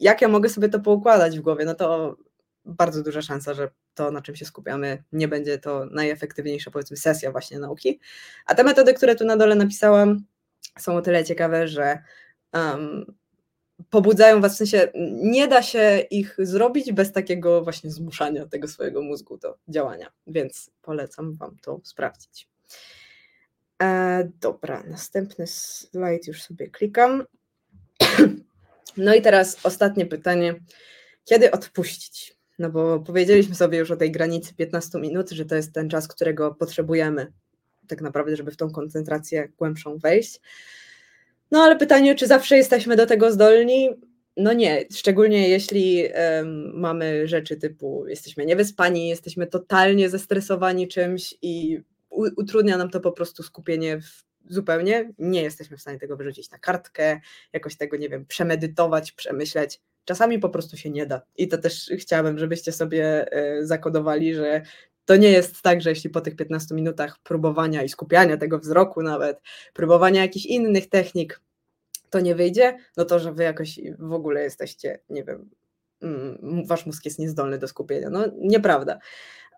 [0.00, 2.16] jak ja mogę sobie to poukładać w głowie, no to
[2.64, 7.32] bardzo duża szansa, że to, na czym się skupiamy, nie będzie to najefektywniejsza, powiedzmy, sesja
[7.32, 8.00] właśnie nauki.
[8.46, 10.24] A te metody, które tu na dole napisałam,
[10.78, 12.02] są o tyle ciekawe, że
[12.52, 13.14] um,
[13.90, 14.88] pobudzają was, w sensie
[15.22, 20.70] nie da się ich zrobić bez takiego właśnie zmuszania tego swojego mózgu do działania, więc
[20.82, 22.48] polecam wam to sprawdzić.
[23.82, 27.24] E, dobra, następny slajd już sobie klikam.
[28.96, 30.54] No i teraz ostatnie pytanie.
[31.24, 32.36] Kiedy odpuścić?
[32.58, 36.08] No bo powiedzieliśmy sobie już o tej granicy 15 minut, że to jest ten czas,
[36.08, 37.32] którego potrzebujemy
[37.88, 40.40] tak naprawdę, żeby w tą koncentrację głębszą wejść.
[41.50, 43.90] No ale pytanie, czy zawsze jesteśmy do tego zdolni?
[44.36, 51.80] No nie, szczególnie jeśli um, mamy rzeczy typu jesteśmy niewyspani, jesteśmy totalnie zestresowani czymś i
[52.10, 56.58] utrudnia nam to po prostu skupienie w zupełnie, nie jesteśmy w stanie tego wyrzucić na
[56.58, 57.20] kartkę,
[57.52, 59.80] jakoś tego, nie wiem, przemedytować, przemyśleć.
[60.04, 61.22] Czasami po prostu się nie da.
[61.36, 64.62] I to też chciałabym, żebyście sobie e, zakodowali, że
[65.04, 69.02] to nie jest tak, że jeśli po tych 15 minutach próbowania i skupiania tego wzroku
[69.02, 69.40] nawet,
[69.72, 71.40] próbowania jakichś innych technik,
[72.10, 75.50] to nie wyjdzie, no to, że wy jakoś w ogóle jesteście, nie wiem,
[76.02, 78.10] mm, wasz mózg jest niezdolny do skupienia.
[78.10, 78.98] No nieprawda.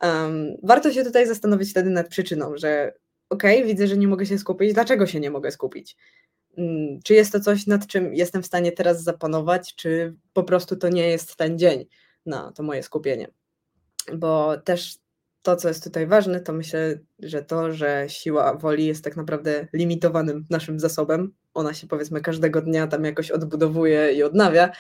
[0.03, 2.93] Um, warto się tutaj zastanowić wtedy nad przyczyną, że
[3.31, 5.97] okej, okay, widzę, że nie mogę się skupić, dlaczego się nie mogę skupić?
[6.57, 10.77] Um, czy jest to coś, nad czym jestem w stanie teraz zapanować, czy po prostu
[10.77, 11.87] to nie jest ten dzień
[12.27, 13.29] na to moje skupienie?
[14.17, 14.99] Bo też
[15.43, 19.67] to, co jest tutaj ważne, to myślę, że to, że siła woli jest tak naprawdę
[19.73, 21.35] limitowanym naszym zasobem.
[21.55, 24.73] Ona się powiedzmy każdego dnia tam jakoś odbudowuje i odnawia,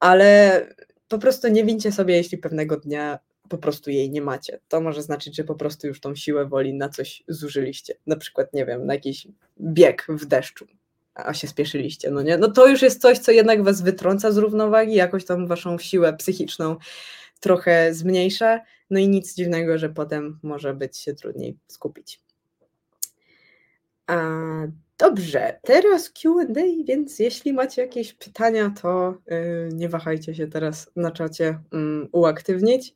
[0.00, 0.66] ale
[1.08, 4.60] po prostu nie wincie sobie, jeśli pewnego dnia po prostu jej nie macie.
[4.68, 7.94] To może znaczyć, że po prostu już tą siłę woli na coś zużyliście.
[8.06, 9.26] Na przykład, nie wiem, na jakiś
[9.60, 10.66] bieg w deszczu,
[11.26, 12.38] a się spieszyliście, no nie?
[12.38, 16.16] No to już jest coś, co jednak was wytrąca z równowagi, jakoś tam waszą siłę
[16.16, 16.76] psychiczną
[17.40, 18.60] trochę zmniejsza,
[18.90, 22.20] no i nic dziwnego, że potem może być się trudniej skupić.
[24.06, 24.16] A,
[24.98, 26.46] dobrze, teraz QA,
[26.84, 32.94] więc jeśli macie jakieś pytania, to yy, nie wahajcie się teraz na czacie yy, uaktywnić.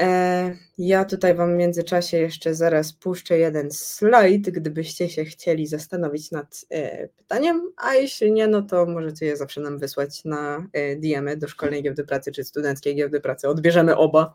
[0.00, 6.30] E, ja tutaj Wam w międzyczasie jeszcze zaraz puszczę jeden slajd, gdybyście się chcieli zastanowić
[6.30, 10.96] nad e, pytaniem, a jeśli nie, no to możecie je zawsze nam wysłać na e,
[10.96, 13.48] DM-y do Szkolnej Giełdy Pracy czy Studenckiej Giełdy Pracy.
[13.48, 14.34] Odbierzemy oba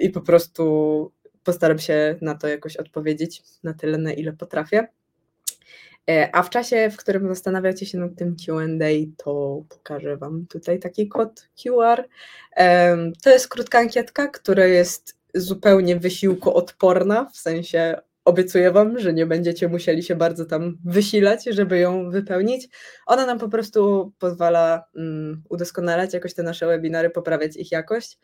[0.00, 1.12] i po prostu
[1.44, 4.88] postaram się na to jakoś odpowiedzieć na tyle, na ile potrafię.
[6.10, 8.66] E, a w czasie, w którym zastanawiacie się nad tym QA,
[9.16, 12.08] to pokażę Wam tutaj taki kod QR.
[13.22, 19.68] To jest krótka ankietka, która jest zupełnie wysiłkoodporna, w sensie obiecuję Wam, że nie będziecie
[19.68, 22.68] musieli się bardzo tam wysilać, żeby ją wypełnić.
[23.06, 28.18] Ona nam po prostu pozwala um, udoskonalać jakoś te nasze webinary, poprawiać ich jakość.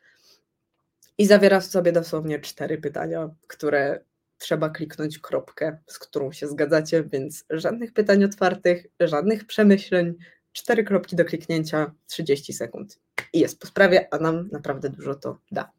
[1.18, 4.00] I zawiera w sobie dosłownie cztery pytania, które
[4.42, 10.14] trzeba kliknąć kropkę, z którą się zgadzacie, więc żadnych pytań otwartych, żadnych przemyśleń,
[10.52, 12.98] cztery kropki do kliknięcia, 30 sekund.
[13.32, 15.70] I jest po sprawie, a nam naprawdę dużo to da.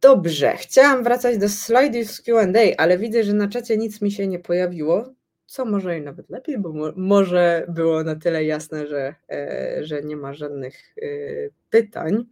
[0.00, 2.46] Dobrze, chciałam wracać do slajdów z QA,
[2.78, 5.14] ale widzę, że na czacie nic mi się nie pojawiło,
[5.46, 10.02] co może i nawet lepiej, bo mo może było na tyle jasne, że, e, że
[10.02, 11.06] nie ma żadnych e,
[11.70, 12.24] pytań.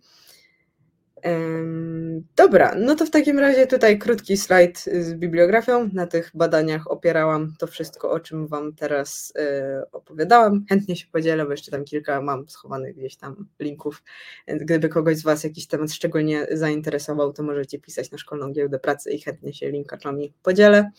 [2.37, 5.91] Dobra, no to w takim razie tutaj krótki slajd z bibliografią.
[5.93, 10.65] Na tych badaniach opierałam to wszystko, o czym Wam teraz e, opowiadałam.
[10.69, 14.03] Chętnie się podzielę, bo jeszcze tam kilka mam schowanych gdzieś tam linków.
[14.47, 19.11] Gdyby kogoś z Was jakiś temat szczególnie zainteresował, to możecie pisać na Szkolną Giełdę Pracy
[19.11, 20.91] i chętnie się linkaczami podzielę.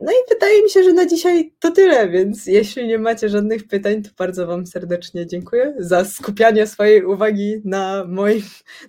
[0.00, 3.66] No i wydaje mi się, że na dzisiaj to tyle, więc jeśli nie macie żadnych
[3.66, 8.42] pytań, to bardzo Wam serdecznie dziękuję za skupianie swojej uwagi na, moim,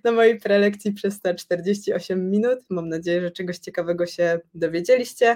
[0.04, 2.60] na mojej prelekcji przez te 48 minut.
[2.70, 5.36] Mam nadzieję, że czegoś ciekawego się dowiedzieliście.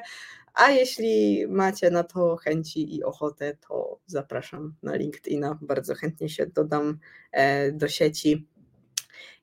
[0.53, 5.59] A jeśli macie na to chęci i ochotę, to zapraszam na LinkedIna.
[5.61, 6.99] Bardzo chętnie się dodam
[7.31, 8.47] e, do sieci.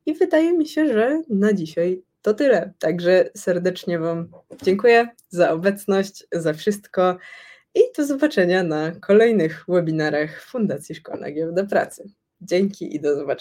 [0.06, 2.72] I wydaje mi się, że na dzisiaj to tyle.
[2.78, 4.30] Także serdecznie Wam
[4.62, 7.18] dziękuję za obecność, za wszystko
[7.74, 12.04] i do zobaczenia na kolejnych webinarach Fundacji Szkolna Giełda Pracy.
[12.40, 13.36] Dzięki i do zobaczenia.